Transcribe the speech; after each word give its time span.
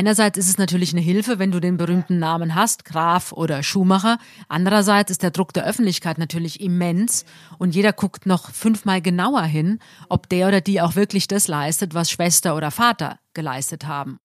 einerseits 0.00 0.38
ist 0.38 0.48
es 0.48 0.56
natürlich 0.56 0.94
eine 0.94 1.02
Hilfe, 1.02 1.38
wenn 1.38 1.50
du 1.50 1.60
den 1.60 1.76
berühmten 1.76 2.18
Namen 2.18 2.54
hast, 2.54 2.86
Graf 2.86 3.32
oder 3.32 3.62
Schumacher. 3.62 4.16
Andererseits 4.48 5.10
ist 5.10 5.22
der 5.22 5.30
Druck 5.30 5.52
der 5.52 5.66
Öffentlichkeit 5.66 6.16
natürlich 6.16 6.62
immens 6.62 7.26
und 7.58 7.74
jeder 7.74 7.92
guckt 7.92 8.24
noch 8.24 8.50
fünfmal 8.50 9.02
genauer 9.02 9.42
hin, 9.42 9.78
ob 10.08 10.26
der 10.30 10.48
oder 10.48 10.62
die 10.62 10.80
auch 10.80 10.96
wirklich 10.96 11.28
das 11.28 11.48
leistet, 11.48 11.92
was 11.92 12.10
Schwester 12.10 12.56
oder 12.56 12.70
Vater 12.70 13.18
geleistet 13.34 13.86
haben. 13.86 14.20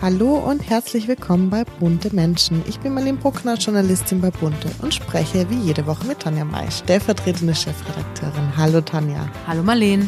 Hallo 0.00 0.36
und 0.36 0.60
herzlich 0.60 1.08
willkommen 1.08 1.50
bei 1.50 1.64
Bunte 1.64 2.14
Menschen. 2.14 2.62
Ich 2.68 2.78
bin 2.78 2.94
Marlene 2.94 3.18
Bruckner, 3.18 3.54
Journalistin 3.54 4.20
bei 4.20 4.30
Bunte 4.30 4.70
und 4.80 4.94
spreche 4.94 5.50
wie 5.50 5.58
jede 5.58 5.88
Woche 5.88 6.06
mit 6.06 6.20
Tanja 6.20 6.44
May, 6.44 6.70
stellvertretende 6.70 7.52
Chefredakteurin. 7.52 8.56
Hallo 8.56 8.80
Tanja. 8.80 9.28
Hallo 9.48 9.64
Marlene. 9.64 10.06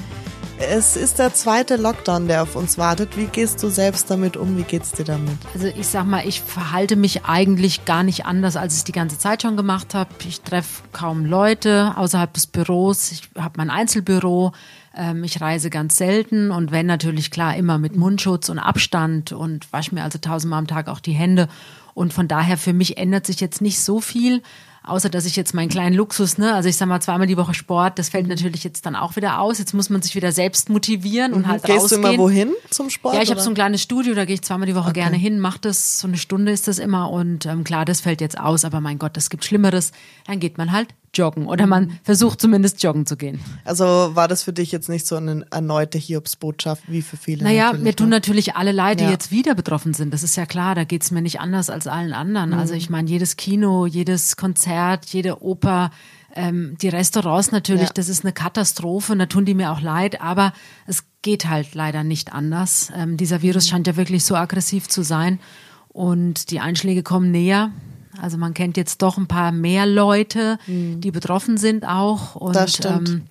Es 0.61 0.97
ist 0.97 1.19
der 1.19 1.35
zweite 1.35 1.75
Lockdown, 1.75 2.29
der 2.29 2.45
auf 2.45 2.55
uns 2.55 2.79
wartet. 2.79 3.17
Wie 3.17 3.27
gehst 3.27 3.65
du 3.65 3.69
selbst 3.69 4.09
damit 4.13 4.37
um? 4.37 4.57
Wie 4.57 4.63
geht's 4.63 4.93
dir 4.93 5.05
damit? 5.05 5.39
Also 5.55 5.67
ich 5.67 5.89
sag 5.89 6.07
mal, 6.07 6.25
ich 6.25 6.41
verhalte 6.41 6.95
mich 6.95 7.25
eigentlich 7.25 7.85
gar 7.85 8.05
nicht 8.05 8.27
anders, 8.27 8.55
als 8.55 8.75
ich 8.75 8.81
es 8.81 8.85
die 8.85 8.93
ganze 8.93 9.19
Zeit 9.19 9.43
schon 9.43 9.57
gemacht 9.57 9.95
habe. 9.95 10.11
Ich 10.25 10.43
treffe 10.43 10.83
kaum 10.93 11.25
Leute 11.25 11.95
außerhalb 11.97 12.33
des 12.33 12.47
Büros. 12.47 13.11
Ich 13.11 13.29
habe 13.37 13.55
mein 13.57 13.71
Einzelbüro. 13.71 14.53
Ähm, 14.97 15.25
ich 15.25 15.41
reise 15.41 15.71
ganz 15.71 15.97
selten 15.97 16.51
und 16.51 16.73
wenn 16.73 16.87
natürlich 16.87 17.31
klar 17.31 17.57
immer 17.57 17.79
mit 17.79 17.97
Mundschutz 17.97 18.49
und 18.49 18.59
Abstand 18.59 19.33
und 19.33 19.73
wasche 19.73 19.95
mir 19.95 20.03
also 20.03 20.19
tausendmal 20.19 20.59
am 20.59 20.67
Tag 20.67 20.89
auch 20.89 21.01
die 21.01 21.13
Hände. 21.13 21.49
Und 21.95 22.13
von 22.13 22.29
daher 22.29 22.57
für 22.57 22.73
mich 22.73 22.97
ändert 22.97 23.27
sich 23.27 23.41
jetzt 23.41 23.61
nicht 23.61 23.81
so 23.81 24.01
viel. 24.01 24.43
Außer 24.83 25.11
dass 25.11 25.27
ich 25.27 25.37
jetzt 25.37 25.55
meinen 25.55 25.69
kleinen 25.69 25.95
Luxus, 25.95 26.39
ne, 26.39 26.55
also 26.55 26.69
ich 26.69 26.77
sag 26.77 26.89
mal 26.89 27.03
zweimal 27.03 27.27
die 27.27 27.37
Woche 27.37 27.53
Sport, 27.53 27.99
das 27.99 28.09
fällt 28.09 28.27
natürlich 28.27 28.65
jetzt 28.65 28.87
dann 28.87 28.97
auch 28.97 29.15
wieder 29.15 29.39
aus. 29.39 29.59
Jetzt 29.59 29.75
muss 29.75 29.91
man 29.91 30.01
sich 30.01 30.15
wieder 30.15 30.33
selbst 30.33 30.71
motivieren 30.71 31.35
und 31.35 31.43
mhm. 31.43 31.49
halt 31.49 31.65
Gehst 31.65 31.83
rausgehen. 31.83 32.03
du 32.03 32.09
immer 32.09 32.19
wohin 32.19 32.53
zum 32.71 32.89
Sport? 32.89 33.15
Ja, 33.15 33.21
ich 33.21 33.31
habe 33.31 33.43
so 33.43 33.51
ein 33.51 33.55
kleines 33.55 33.83
Studio, 33.83 34.15
da 34.15 34.25
gehe 34.25 34.35
ich 34.35 34.43
zweimal 34.43 34.67
die 34.67 34.75
Woche 34.75 34.89
okay. 34.89 35.01
gerne 35.01 35.17
hin, 35.19 35.39
mache 35.39 35.59
das, 35.61 36.01
so 36.01 36.09
eine 36.09 36.17
Stunde 36.17 36.51
ist 36.51 36.67
das 36.67 36.79
immer 36.79 37.11
und 37.11 37.45
ähm, 37.45 37.63
klar, 37.63 37.85
das 37.85 38.01
fällt 38.01 38.23
jetzt 38.23 38.41
aus, 38.41 38.65
aber 38.65 38.81
mein 38.81 38.99
Gott, 38.99 39.19
es 39.19 39.29
gibt 39.29 39.45
Schlimmeres. 39.45 39.93
Dann 40.27 40.41
geht 40.41 40.57
man 40.57 40.73
halt 40.73 40.89
joggen 41.15 41.47
oder 41.47 41.67
man 41.67 41.99
versucht 42.03 42.41
zumindest 42.41 42.83
joggen 42.83 43.07
zu 43.07 43.17
gehen. 43.17 43.41
Also 43.65 43.85
war 43.85 44.29
das 44.29 44.43
für 44.43 44.53
dich 44.53 44.73
jetzt 44.73 44.89
nicht 44.89 45.07
so 45.07 45.17
eine 45.17 45.45
erneute 45.51 45.99
Hiobsbotschaft 45.99 46.85
wie 46.87 47.03
für 47.03 47.17
viele? 47.17 47.45
Naja, 47.45 47.73
mir 47.73 47.95
tun 47.95 48.09
ne? 48.09 48.17
natürlich 48.17 48.57
alle 48.57 48.73
leid, 48.73 49.01
die 49.01 49.05
ja. 49.05 49.11
jetzt 49.11 49.31
wieder 49.31 49.55
betroffen 49.55 49.95
sind. 49.95 50.13
Das 50.15 50.23
ist 50.23 50.37
ja 50.37 50.47
klar, 50.47 50.75
da 50.75 50.85
geht's 50.85 51.11
mir 51.11 51.23
nicht 51.23 51.41
anders 51.41 51.71
als 51.71 51.87
allen 51.87 52.13
anderen. 52.13 52.51
Mhm. 52.51 52.59
Also 52.59 52.75
ich 52.75 52.91
meine, 52.91 53.09
jedes 53.09 53.37
Kino, 53.37 53.87
jedes 53.87 54.37
Konzert, 54.37 55.07
jede 55.07 55.43
Oper, 55.43 55.91
ähm, 56.35 56.77
die 56.81 56.89
Restaurants 56.89 57.51
natürlich, 57.51 57.89
ja. 57.89 57.93
das 57.95 58.09
ist 58.09 58.25
eine 58.25 58.33
Katastrophe 58.33 59.13
und 59.13 59.19
da 59.19 59.27
tun 59.27 59.45
die 59.45 59.55
mir 59.55 59.73
auch 59.73 59.81
leid, 59.81 60.21
aber 60.21 60.53
es 60.87 61.05
geht 61.23 61.49
halt 61.49 61.75
leider 61.75 62.05
nicht 62.05 62.33
anders. 62.33 62.93
Ähm, 62.97 63.17
dieser 63.17 63.43
Virus 63.43 63.69
scheint 63.69 63.87
ja 63.87 63.97
wirklich 63.97 64.25
so 64.25 64.37
aggressiv 64.37 64.89
zu 64.89 65.03
sein 65.03 65.41
und 65.89 66.51
die 66.51 66.61
Einschläge 66.61 67.03
kommen 67.03 67.31
näher. 67.31 67.73
Also 68.21 68.39
man 68.39 68.55
kennt 68.55 68.77
jetzt 68.77 69.03
doch 69.03 69.19
ein 69.19 69.27
paar 69.27 69.53
mehr 69.53 69.87
Leute, 69.87 70.59
mhm. 70.67 71.01
die 71.01 71.11
betroffen 71.11 71.57
sind 71.57 71.87
auch. 71.87 72.35
Und, 72.35 72.57
das 72.57 72.75
stimmt. 72.75 73.09
Ähm, 73.09 73.23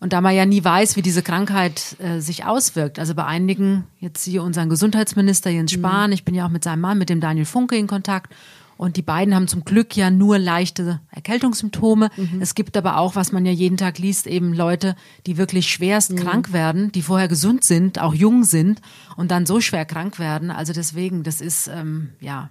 und 0.00 0.14
da 0.14 0.22
man 0.22 0.34
ja 0.34 0.46
nie 0.46 0.64
weiß, 0.64 0.96
wie 0.96 1.02
diese 1.02 1.22
Krankheit 1.22 1.96
äh, 1.98 2.20
sich 2.20 2.46
auswirkt. 2.46 2.98
Also 2.98 3.14
bei 3.14 3.26
einigen, 3.26 3.84
jetzt 3.98 4.24
hier 4.24 4.42
unseren 4.42 4.70
Gesundheitsminister 4.70 5.50
Jens 5.50 5.72
mhm. 5.72 5.80
Spahn, 5.80 6.10
mhm. 6.10 6.14
ich 6.14 6.24
bin 6.24 6.34
ja 6.34 6.46
auch 6.46 6.50
mit 6.50 6.64
seinem 6.64 6.80
Mann, 6.80 6.98
mit 6.98 7.10
dem 7.10 7.20
Daniel 7.20 7.44
Funke 7.44 7.76
in 7.76 7.86
Kontakt. 7.86 8.34
Und 8.78 8.96
die 8.96 9.02
beiden 9.02 9.34
haben 9.34 9.46
zum 9.46 9.66
Glück 9.66 9.94
ja 9.94 10.10
nur 10.10 10.38
leichte 10.38 11.00
Erkältungssymptome. 11.10 12.08
Mhm. 12.16 12.40
Es 12.40 12.54
gibt 12.54 12.78
aber 12.78 12.96
auch, 12.96 13.14
was 13.14 13.30
man 13.30 13.44
ja 13.44 13.52
jeden 13.52 13.76
Tag 13.76 13.98
liest, 13.98 14.26
eben 14.26 14.54
Leute, 14.54 14.96
die 15.26 15.36
wirklich 15.36 15.68
schwerst 15.68 16.12
mhm. 16.12 16.16
krank 16.16 16.52
werden, 16.54 16.90
die 16.90 17.02
vorher 17.02 17.28
gesund 17.28 17.62
sind, 17.62 18.00
auch 18.00 18.14
jung 18.14 18.42
sind 18.42 18.80
und 19.18 19.30
dann 19.30 19.44
so 19.44 19.60
schwer 19.60 19.84
krank 19.84 20.18
werden. 20.18 20.50
Also 20.50 20.72
deswegen, 20.72 21.24
das 21.24 21.42
ist 21.42 21.68
ähm, 21.68 22.14
ja 22.20 22.48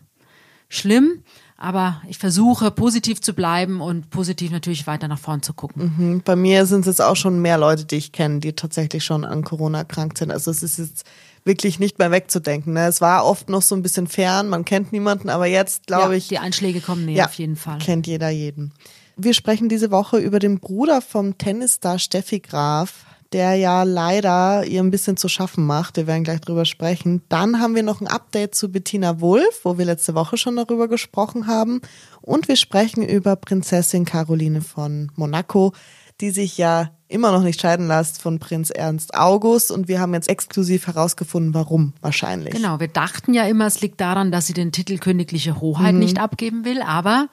schlimm. 0.67 1.23
Aber 1.61 2.01
ich 2.07 2.17
versuche 2.17 2.71
positiv 2.71 3.19
zu 3.19 3.33
bleiben 3.33 3.81
und 3.81 4.09
positiv 4.11 4.49
natürlich 4.49 4.87
weiter 4.87 5.09
nach 5.09 5.19
vorn 5.19 5.43
zu 5.43 5.53
gucken. 5.53 5.93
Mhm. 5.97 6.21
Bei 6.23 6.37
mir 6.37 6.65
sind 6.65 6.81
es 6.81 6.85
jetzt 6.85 7.01
auch 7.01 7.17
schon 7.17 7.41
mehr 7.41 7.57
Leute, 7.57 7.83
die 7.83 7.97
ich 7.97 8.13
kenne, 8.13 8.39
die 8.39 8.53
tatsächlich 8.53 9.03
schon 9.03 9.25
an 9.25 9.43
Corona 9.43 9.79
erkrankt 9.79 10.19
sind. 10.19 10.31
Also 10.31 10.51
es 10.51 10.63
ist 10.63 10.79
jetzt 10.79 11.05
wirklich 11.43 11.77
nicht 11.77 11.99
mehr 11.99 12.11
wegzudenken. 12.11 12.73
Ne? 12.73 12.87
Es 12.87 13.01
war 13.01 13.25
oft 13.25 13.49
noch 13.49 13.61
so 13.61 13.75
ein 13.75 13.81
bisschen 13.81 14.07
fern, 14.07 14.47
man 14.47 14.63
kennt 14.63 14.93
niemanden, 14.93 15.29
aber 15.29 15.47
jetzt 15.47 15.87
glaube 15.87 16.13
ja, 16.13 16.17
ich. 16.17 16.29
Die 16.29 16.39
Einschläge 16.39 16.79
kommen 16.79 17.05
näher 17.05 17.17
ja, 17.17 17.25
auf 17.25 17.33
jeden 17.33 17.57
Fall. 17.57 17.79
Kennt 17.79 18.07
jeder 18.07 18.29
jeden. 18.29 18.71
Wir 19.17 19.33
sprechen 19.33 19.67
diese 19.67 19.91
Woche 19.91 20.17
über 20.17 20.39
den 20.39 20.59
Bruder 20.59 21.01
vom 21.01 21.37
Tennisstar 21.37 21.99
Steffi 21.99 22.39
Graf 22.39 23.05
der 23.33 23.55
ja 23.55 23.83
leider 23.83 24.65
ihr 24.65 24.81
ein 24.81 24.89
bisschen 24.89 25.17
zu 25.17 25.27
schaffen 25.27 25.65
macht. 25.65 25.97
Wir 25.97 26.07
werden 26.07 26.23
gleich 26.23 26.41
drüber 26.41 26.65
sprechen. 26.65 27.21
Dann 27.29 27.59
haben 27.59 27.75
wir 27.75 27.83
noch 27.83 28.01
ein 28.01 28.07
Update 28.07 28.55
zu 28.55 28.71
Bettina 28.71 29.21
Wulff, 29.21 29.61
wo 29.63 29.77
wir 29.77 29.85
letzte 29.85 30.15
Woche 30.15 30.37
schon 30.37 30.55
darüber 30.55 30.87
gesprochen 30.87 31.45
haben. 31.45 31.81
Und 32.21 32.47
wir 32.47 32.55
sprechen 32.55 33.03
über 33.03 33.35
Prinzessin 33.35 34.05
Caroline 34.05 34.61
von 34.61 35.11
Monaco, 35.15 35.73
die 36.21 36.31
sich 36.31 36.57
ja 36.57 36.91
immer 37.09 37.31
noch 37.31 37.41
nicht 37.41 37.59
scheiden 37.59 37.87
lässt 37.87 38.21
von 38.21 38.37
Prinz 38.39 38.69
Ernst 38.69 39.15
August. 39.15 39.71
Und 39.71 39.87
wir 39.87 39.99
haben 39.99 40.13
jetzt 40.13 40.29
exklusiv 40.29 40.85
herausgefunden, 40.87 41.53
warum 41.53 41.93
wahrscheinlich. 42.01 42.53
Genau, 42.53 42.79
wir 42.79 42.87
dachten 42.87 43.33
ja 43.33 43.45
immer, 43.47 43.65
es 43.65 43.81
liegt 43.81 43.99
daran, 43.99 44.31
dass 44.31 44.45
sie 44.45 44.53
den 44.53 44.71
Titel 44.71 44.99
königliche 44.99 45.59
Hoheit 45.59 45.93
mhm. 45.93 45.99
nicht 45.99 46.19
abgeben 46.19 46.65
will. 46.65 46.81
Aber 46.81 47.27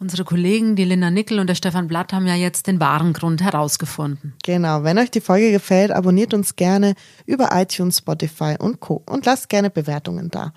unsere 0.00 0.24
Kollegen, 0.24 0.74
die 0.74 0.84
Linda 0.84 1.10
Nickel 1.10 1.38
und 1.38 1.46
der 1.46 1.54
Stefan 1.54 1.86
Blatt, 1.86 2.12
haben 2.12 2.26
ja 2.26 2.34
jetzt 2.34 2.66
den 2.66 2.80
wahren 2.80 3.12
Grund 3.12 3.42
herausgefunden. 3.42 4.34
Genau, 4.42 4.82
wenn 4.82 4.98
euch 4.98 5.12
die 5.12 5.20
Folge 5.20 5.52
gefällt, 5.52 5.92
abonniert 5.92 6.34
uns 6.34 6.56
gerne 6.56 6.94
über 7.24 7.50
iTunes, 7.52 7.98
Spotify 7.98 8.56
und 8.58 8.80
Co. 8.80 9.02
Und 9.06 9.26
lasst 9.26 9.48
gerne 9.48 9.70
Bewertungen 9.70 10.28
da. 10.30 10.52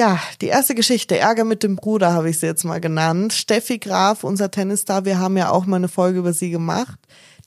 Ja, 0.00 0.18
die 0.40 0.46
erste 0.46 0.74
Geschichte, 0.74 1.18
Ärger 1.18 1.44
mit 1.44 1.62
dem 1.62 1.76
Bruder, 1.76 2.14
habe 2.14 2.30
ich 2.30 2.38
sie 2.38 2.46
jetzt 2.46 2.64
mal 2.64 2.80
genannt. 2.80 3.34
Steffi 3.34 3.76
Graf, 3.76 4.24
unser 4.24 4.50
Tennisstar, 4.50 5.04
wir 5.04 5.18
haben 5.18 5.36
ja 5.36 5.50
auch 5.50 5.66
mal 5.66 5.76
eine 5.76 5.88
Folge 5.88 6.20
über 6.20 6.32
sie 6.32 6.48
gemacht 6.48 6.98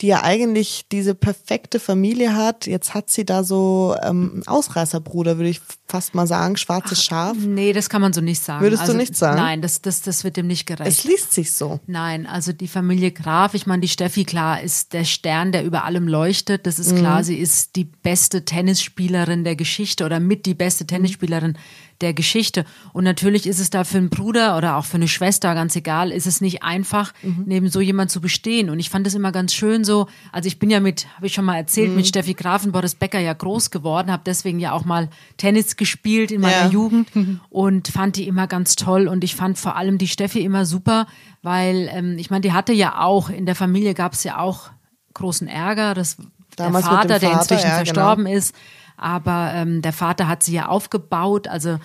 die 0.02 0.08
ja 0.08 0.24
eigentlich 0.24 0.86
diese 0.92 1.16
perfekte 1.16 1.80
Familie 1.80 2.36
hat. 2.36 2.66
Jetzt 2.66 2.94
hat 2.94 3.10
sie 3.10 3.26
da 3.26 3.44
so 3.44 3.96
ähm, 4.04 4.32
einen 4.34 4.48
Ausreißerbruder, 4.48 5.38
würde 5.38 5.50
ich 5.50 5.62
fast 5.88 6.16
mal 6.16 6.28
sagen, 6.28 6.58
schwarzes 6.58 7.00
Ach, 7.00 7.04
Schaf. 7.04 7.38
Nee, 7.38 7.74
das 7.74 7.90
kann 7.90 8.02
man 8.02 8.14
so 8.14 8.22
nicht 8.22 8.42
sagen. 8.42 8.62
Würdest 8.62 8.82
also, 8.82 8.94
du 8.94 8.98
nicht 8.98 9.16
sagen? 9.16 9.38
Nein, 9.38 9.62
das, 9.62 9.82
das, 9.82 10.02
das 10.02 10.24
wird 10.24 10.38
dem 10.38 10.48
nicht 10.48 10.66
gerecht. 10.66 10.90
Es 10.90 11.04
liest 11.04 11.34
sich 11.34 11.54
so. 11.54 11.80
Nein, 11.88 12.26
also 12.26 12.54
die 12.54 12.68
Familie 12.68 13.12
Graf, 13.12 13.54
ich 13.54 13.66
meine, 13.66 13.82
die 13.82 13.88
Steffi, 13.88 14.26
klar, 14.26 14.62
ist 14.62 14.94
der 14.94 15.06
Stern, 15.06 15.52
der 15.52 15.64
über 15.64 15.84
allem 15.84 16.08
leuchtet. 16.08 16.66
Das 16.66 16.80
ist 16.80 16.94
mhm. 16.94 17.00
klar, 17.00 17.24
sie 17.24 17.38
ist 17.38 17.76
die 17.76 17.86
beste 17.86 18.46
Tennisspielerin 18.46 19.44
der 19.44 19.56
Geschichte 19.56 20.06
oder 20.06 20.20
mit 20.20 20.46
die 20.46 20.56
beste 20.56 20.86
Tennisspielerin 20.88 21.58
der 22.04 22.14
Geschichte. 22.14 22.66
Und 22.94 23.04
natürlich 23.04 23.48
ist 23.48 23.60
es 23.60 23.72
da 23.72 23.84
für 23.84 23.98
einen 23.98 24.10
Bruder 24.10 24.58
oder 24.58 24.78
auch 24.78 24.86
für 24.86 24.98
eine 24.98 25.08
Schwester, 25.08 25.56
ganz 25.56 25.76
egal, 25.76 26.12
ist 26.12 26.28
es 26.28 26.42
nicht 26.42 26.62
einfach, 26.62 27.14
mhm. 27.24 27.44
neben 27.48 27.70
so 27.70 27.82
jemand 27.82 28.12
zu 28.12 28.22
bestehen. 28.22 28.70
Und 28.70 28.80
ich 28.80 28.92
fand 28.92 29.08
es 29.08 29.16
immer 29.16 29.32
ganz 29.32 29.54
schön 29.54 29.84
so, 29.84 30.08
also 30.32 30.48
ich 30.48 30.60
bin 30.60 30.70
ja 30.70 30.80
mit, 30.80 31.08
habe 31.16 31.26
ich 31.26 31.34
schon 31.34 31.46
mal 31.46 31.58
erzählt, 31.58 31.90
mhm. 31.90 31.96
mit 31.96 32.08
Steffi 32.08 32.36
Graf 32.36 32.66
und 32.66 32.72
Boris 32.72 32.94
Becker 32.94 33.20
ja 33.20 33.34
groß 33.34 33.72
geworden, 33.72 34.12
habe 34.12 34.24
deswegen 34.26 34.60
ja 34.60 34.74
auch 34.74 34.86
mal 34.86 35.10
Tennis 35.38 35.76
gespielt 35.76 36.32
in 36.32 36.42
meiner 36.42 36.66
ja. 36.66 36.70
Jugend 36.70 37.10
und 37.50 37.88
fand 37.88 38.18
die 38.18 38.28
immer 38.28 38.46
ganz 38.48 38.76
toll. 38.76 39.08
Und 39.08 39.24
ich 39.24 39.36
fand 39.36 39.58
vor 39.58 39.76
allem 39.76 39.98
die 39.98 40.08
Steffi 40.08 40.42
immer 40.42 40.66
super, 40.66 41.08
weil 41.42 41.90
ähm, 41.92 42.18
ich 42.20 42.30
meine, 42.30 42.42
die 42.42 42.54
hatte 42.54 42.74
ja 42.74 43.02
auch, 43.02 43.30
in 43.30 43.46
der 43.48 43.56
Familie 43.56 43.94
gab 43.94 44.14
es 44.14 44.24
ja 44.24 44.38
auch 44.38 44.70
großen 45.14 45.48
Ärger. 45.48 45.94
Das 45.94 46.18
Damals 46.56 46.86
der 46.86 46.94
Vater, 46.94 47.10
Vater, 47.10 47.20
der 47.20 47.34
inzwischen 47.34 47.68
ja, 47.68 47.70
genau. 47.70 47.86
verstorben 47.86 48.26
genau. 48.26 48.38
ist. 48.38 48.56
Aber 49.04 49.52
ähm, 49.54 49.82
der 49.82 49.94
Vater 49.94 50.28
hat 50.30 50.44
sie 50.44 50.54
ja 50.54 50.68
aufgebaut. 50.68 51.50
Also 51.50 51.78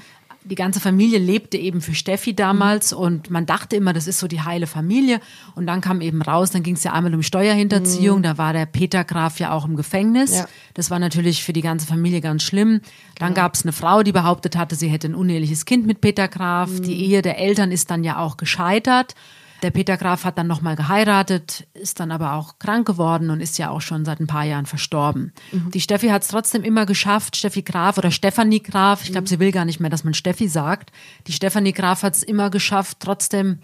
die 0.44 0.54
ganze 0.54 0.80
Familie 0.80 1.18
lebte 1.18 1.58
eben 1.58 1.80
für 1.80 1.94
Steffi 1.94 2.34
damals 2.34 2.92
mhm. 2.92 2.98
und 2.98 3.30
man 3.30 3.44
dachte 3.44 3.76
immer, 3.76 3.92
das 3.92 4.06
ist 4.06 4.18
so 4.18 4.28
die 4.28 4.40
heile 4.40 4.66
Familie. 4.66 5.20
Und 5.54 5.66
dann 5.66 5.80
kam 5.80 6.00
eben 6.00 6.22
raus, 6.22 6.50
dann 6.50 6.62
ging 6.62 6.76
es 6.76 6.84
ja 6.84 6.92
einmal 6.92 7.14
um 7.14 7.22
Steuerhinterziehung, 7.22 8.18
mhm. 8.18 8.22
da 8.22 8.38
war 8.38 8.52
der 8.52 8.66
Peter 8.66 9.04
Graf 9.04 9.40
ja 9.40 9.52
auch 9.52 9.66
im 9.66 9.76
Gefängnis. 9.76 10.36
Ja. 10.36 10.46
Das 10.74 10.90
war 10.90 10.98
natürlich 10.98 11.42
für 11.42 11.52
die 11.52 11.60
ganze 11.60 11.86
Familie 11.86 12.20
ganz 12.20 12.44
schlimm. 12.44 12.80
Dann 13.18 13.34
gab 13.34 13.54
es 13.54 13.62
eine 13.62 13.72
Frau, 13.72 14.02
die 14.02 14.12
behauptet 14.12 14.56
hatte, 14.56 14.76
sie 14.76 14.88
hätte 14.88 15.08
ein 15.08 15.14
uneheliches 15.14 15.64
Kind 15.64 15.86
mit 15.86 16.00
Peter 16.00 16.28
Graf. 16.28 16.70
Mhm. 16.70 16.82
Die 16.82 17.04
Ehe 17.04 17.20
der 17.20 17.38
Eltern 17.38 17.72
ist 17.72 17.90
dann 17.90 18.04
ja 18.04 18.18
auch 18.18 18.36
gescheitert. 18.36 19.14
Der 19.62 19.70
Peter 19.70 19.96
Graf 19.96 20.24
hat 20.24 20.38
dann 20.38 20.46
nochmal 20.46 20.76
geheiratet, 20.76 21.66
ist 21.74 21.98
dann 22.00 22.12
aber 22.12 22.34
auch 22.34 22.58
krank 22.58 22.86
geworden 22.86 23.30
und 23.30 23.40
ist 23.40 23.58
ja 23.58 23.70
auch 23.70 23.80
schon 23.80 24.04
seit 24.04 24.20
ein 24.20 24.26
paar 24.26 24.44
Jahren 24.44 24.66
verstorben. 24.66 25.32
Mhm. 25.50 25.70
Die 25.72 25.80
Steffi 25.80 26.08
hat 26.08 26.22
es 26.22 26.28
trotzdem 26.28 26.62
immer 26.62 26.86
geschafft, 26.86 27.36
Steffi 27.36 27.62
Graf 27.62 27.98
oder 27.98 28.10
Stefanie 28.10 28.62
Graf, 28.62 29.02
ich 29.04 29.10
glaube, 29.10 29.22
mhm. 29.22 29.28
sie 29.28 29.40
will 29.40 29.52
gar 29.52 29.64
nicht 29.64 29.80
mehr, 29.80 29.90
dass 29.90 30.04
man 30.04 30.14
Steffi 30.14 30.48
sagt. 30.48 30.92
Die 31.26 31.32
Stefanie 31.32 31.72
Graf 31.72 32.02
hat 32.02 32.14
es 32.14 32.22
immer 32.22 32.50
geschafft, 32.50 32.98
trotzdem 33.00 33.58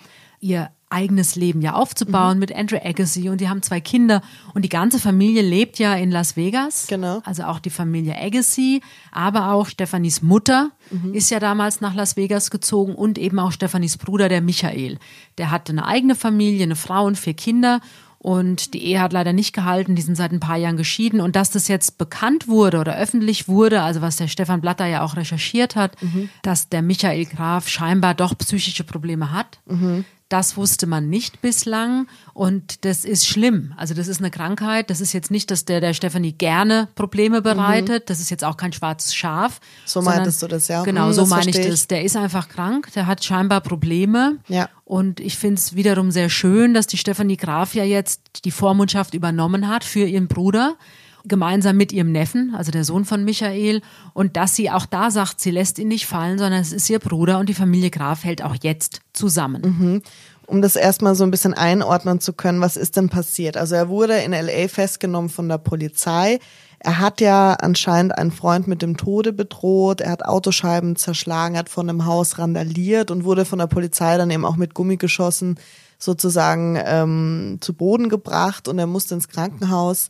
ihr 0.44 0.70
eigenes 0.90 1.34
Leben 1.34 1.60
ja 1.60 1.72
aufzubauen 1.72 2.34
mhm. 2.34 2.40
mit 2.40 2.54
Andrew 2.54 2.76
Agassi 2.76 3.28
und 3.28 3.40
die 3.40 3.48
haben 3.48 3.62
zwei 3.62 3.80
Kinder 3.80 4.22
und 4.52 4.62
die 4.62 4.68
ganze 4.68 5.00
Familie 5.00 5.42
lebt 5.42 5.78
ja 5.80 5.94
in 5.94 6.10
Las 6.10 6.36
Vegas. 6.36 6.86
Genau. 6.86 7.20
Also 7.24 7.44
auch 7.44 7.58
die 7.58 7.70
Familie 7.70 8.16
Agassi, 8.16 8.80
aber 9.10 9.52
auch 9.52 9.66
Stephanies 9.66 10.22
Mutter 10.22 10.70
mhm. 10.90 11.14
ist 11.14 11.30
ja 11.30 11.40
damals 11.40 11.80
nach 11.80 11.94
Las 11.94 12.16
Vegas 12.16 12.50
gezogen 12.50 12.94
und 12.94 13.18
eben 13.18 13.40
auch 13.40 13.50
Stephanies 13.50 13.96
Bruder, 13.96 14.28
der 14.28 14.42
Michael. 14.42 14.98
Der 15.38 15.50
hatte 15.50 15.72
eine 15.72 15.86
eigene 15.86 16.14
Familie, 16.14 16.62
eine 16.62 16.76
Frau 16.76 17.06
und 17.06 17.18
vier 17.18 17.34
Kinder 17.34 17.80
und 18.24 18.72
die 18.72 18.82
Ehe 18.82 19.02
hat 19.02 19.12
leider 19.12 19.34
nicht 19.34 19.52
gehalten, 19.52 19.96
die 19.96 20.00
sind 20.00 20.14
seit 20.14 20.32
ein 20.32 20.40
paar 20.40 20.56
Jahren 20.56 20.78
geschieden. 20.78 21.20
Und 21.20 21.36
dass 21.36 21.50
das 21.50 21.68
jetzt 21.68 21.98
bekannt 21.98 22.48
wurde 22.48 22.78
oder 22.78 22.96
öffentlich 22.96 23.48
wurde, 23.48 23.82
also 23.82 24.00
was 24.00 24.16
der 24.16 24.28
Stefan 24.28 24.62
Blatter 24.62 24.86
ja 24.86 25.02
auch 25.02 25.16
recherchiert 25.16 25.76
hat, 25.76 26.00
mhm. 26.00 26.30
dass 26.40 26.70
der 26.70 26.80
Michael 26.80 27.26
Graf 27.26 27.68
scheinbar 27.68 28.14
doch 28.14 28.38
psychische 28.38 28.82
Probleme 28.82 29.30
hat. 29.30 29.58
Mhm. 29.66 30.06
Das 30.34 30.56
wusste 30.56 30.88
man 30.88 31.08
nicht 31.08 31.42
bislang 31.42 32.08
und 32.32 32.84
das 32.84 33.04
ist 33.04 33.24
schlimm. 33.24 33.72
Also 33.76 33.94
das 33.94 34.08
ist 34.08 34.18
eine 34.18 34.32
Krankheit. 34.32 34.90
Das 34.90 35.00
ist 35.00 35.12
jetzt 35.12 35.30
nicht, 35.30 35.48
dass 35.52 35.64
der 35.64 35.80
der 35.80 35.94
Stefanie 35.94 36.32
gerne 36.32 36.88
Probleme 36.96 37.40
bereitet. 37.40 38.02
Mhm. 38.02 38.06
Das 38.06 38.18
ist 38.18 38.30
jetzt 38.30 38.42
auch 38.42 38.56
kein 38.56 38.72
schwarzes 38.72 39.14
Schaf. 39.14 39.60
So 39.84 40.02
meintest 40.02 40.42
du 40.42 40.48
das, 40.48 40.66
ja? 40.66 40.82
Genau, 40.82 41.06
mhm, 41.06 41.12
so 41.12 41.26
meine 41.26 41.50
ich 41.50 41.60
das. 41.60 41.86
Der 41.86 42.02
ist 42.02 42.16
einfach 42.16 42.48
krank. 42.48 42.90
Der 42.96 43.06
hat 43.06 43.22
scheinbar 43.22 43.60
Probleme. 43.60 44.38
Ja. 44.48 44.68
Und 44.84 45.20
ich 45.20 45.38
finde 45.38 45.60
es 45.60 45.76
wiederum 45.76 46.10
sehr 46.10 46.28
schön, 46.28 46.74
dass 46.74 46.88
die 46.88 46.98
Stefanie 46.98 47.36
Graf 47.36 47.76
ja 47.76 47.84
jetzt 47.84 48.44
die 48.44 48.50
Vormundschaft 48.50 49.14
übernommen 49.14 49.68
hat 49.68 49.84
für 49.84 50.04
ihren 50.04 50.26
Bruder 50.26 50.74
gemeinsam 51.24 51.76
mit 51.76 51.92
ihrem 51.92 52.12
Neffen, 52.12 52.54
also 52.54 52.70
der 52.70 52.84
Sohn 52.84 53.04
von 53.04 53.24
Michael, 53.24 53.80
und 54.12 54.36
dass 54.36 54.54
sie 54.54 54.70
auch 54.70 54.86
da 54.86 55.10
sagt, 55.10 55.40
sie 55.40 55.50
lässt 55.50 55.78
ihn 55.78 55.88
nicht 55.88 56.06
fallen, 56.06 56.38
sondern 56.38 56.60
es 56.60 56.72
ist 56.72 56.88
ihr 56.90 56.98
Bruder 56.98 57.38
und 57.38 57.48
die 57.48 57.54
Familie 57.54 57.90
Graf 57.90 58.24
hält 58.24 58.42
auch 58.42 58.56
jetzt 58.62 59.00
zusammen. 59.12 59.62
Mhm. 59.62 60.02
Um 60.46 60.60
das 60.60 60.76
erstmal 60.76 61.14
so 61.14 61.24
ein 61.24 61.30
bisschen 61.30 61.54
einordnen 61.54 62.20
zu 62.20 62.34
können, 62.34 62.60
was 62.60 62.76
ist 62.76 62.96
denn 62.96 63.08
passiert? 63.08 63.56
Also 63.56 63.74
er 63.74 63.88
wurde 63.88 64.18
in 64.18 64.32
LA 64.32 64.68
festgenommen 64.68 65.30
von 65.30 65.48
der 65.48 65.56
Polizei. 65.56 66.38
Er 66.80 66.98
hat 66.98 67.22
ja 67.22 67.54
anscheinend 67.54 68.18
einen 68.18 68.30
Freund 68.30 68.66
mit 68.66 68.82
dem 68.82 68.98
Tode 68.98 69.32
bedroht, 69.32 70.02
er 70.02 70.10
hat 70.10 70.26
Autoscheiben 70.26 70.96
zerschlagen, 70.96 71.54
er 71.54 71.60
hat 71.60 71.70
von 71.70 71.88
einem 71.88 72.04
Haus 72.04 72.38
randaliert 72.38 73.10
und 73.10 73.24
wurde 73.24 73.46
von 73.46 73.58
der 73.58 73.68
Polizei 73.68 74.18
dann 74.18 74.30
eben 74.30 74.44
auch 74.44 74.56
mit 74.56 74.74
Gummigeschossen 74.74 75.58
sozusagen 75.98 76.78
ähm, 76.84 77.56
zu 77.62 77.72
Boden 77.72 78.10
gebracht 78.10 78.68
und 78.68 78.78
er 78.78 78.86
musste 78.86 79.14
ins 79.14 79.28
Krankenhaus 79.28 80.08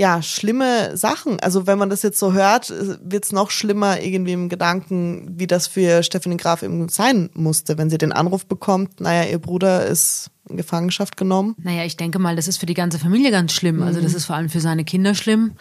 ja, 0.00 0.22
schlimme 0.22 0.96
Sachen. 0.96 1.40
Also 1.40 1.66
wenn 1.66 1.76
man 1.76 1.90
das 1.90 2.02
jetzt 2.02 2.18
so 2.18 2.32
hört, 2.32 2.72
wird 3.04 3.22
es 3.22 3.32
noch 3.32 3.50
schlimmer 3.50 4.00
irgendwie 4.00 4.32
im 4.32 4.48
Gedanken, 4.48 5.38
wie 5.38 5.46
das 5.46 5.66
für 5.66 6.02
Stephanie 6.02 6.38
Graf 6.38 6.62
eben 6.62 6.88
sein 6.88 7.28
musste, 7.34 7.76
wenn 7.76 7.90
sie 7.90 7.98
den 7.98 8.10
Anruf 8.10 8.46
bekommt, 8.46 8.98
naja, 9.02 9.30
ihr 9.30 9.38
Bruder 9.38 9.84
ist 9.84 10.30
in 10.48 10.56
Gefangenschaft 10.56 11.18
genommen. 11.18 11.54
Naja, 11.58 11.84
ich 11.84 11.98
denke 11.98 12.18
mal, 12.18 12.34
das 12.34 12.48
ist 12.48 12.56
für 12.56 12.64
die 12.64 12.72
ganze 12.72 12.98
Familie 12.98 13.30
ganz 13.30 13.52
schlimm. 13.52 13.82
Also 13.82 14.00
das 14.00 14.12
mhm. 14.12 14.16
ist 14.16 14.24
vor 14.24 14.36
allem 14.36 14.48
für 14.48 14.60
seine 14.60 14.84
Kinder 14.84 15.14
schlimm, 15.14 15.52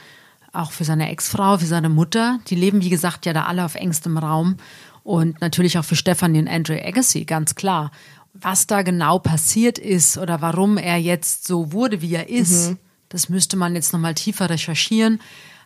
auch 0.53 0.71
für 0.71 0.86
seine 0.86 1.12
Ex-Frau, 1.12 1.57
für 1.57 1.65
seine 1.65 1.89
Mutter. 1.89 2.39
Die 2.47 2.56
leben, 2.56 2.81
wie 2.81 2.89
gesagt, 2.89 3.25
ja 3.25 3.33
da 3.33 3.44
alle 3.44 3.65
auf 3.65 3.75
engstem 3.75 4.18
Raum. 4.18 4.56
Und 5.03 5.41
natürlich 5.41 5.77
auch 5.77 5.86
für 5.86 5.97
Stephanie 5.97 6.39
und 6.39 6.47
Andrew 6.47 6.77
Agassi, 6.81 7.25
ganz 7.25 7.56
klar. 7.56 7.91
Was 8.31 8.68
da 8.68 8.83
genau 8.83 9.19
passiert 9.19 9.77
ist 9.77 10.18
oder 10.18 10.39
warum 10.39 10.77
er 10.77 10.95
jetzt 10.95 11.45
so 11.45 11.74
wurde, 11.74 12.01
wie 12.01 12.15
er 12.15 12.30
ist, 12.30 12.69
mhm 12.69 12.77
das 13.10 13.30
müsste 13.30 13.58
man 13.58 13.76
jetzt 13.76 13.94
nochmal 13.94 14.16
tiefer 14.16 14.50
recherchieren. 14.50 15.20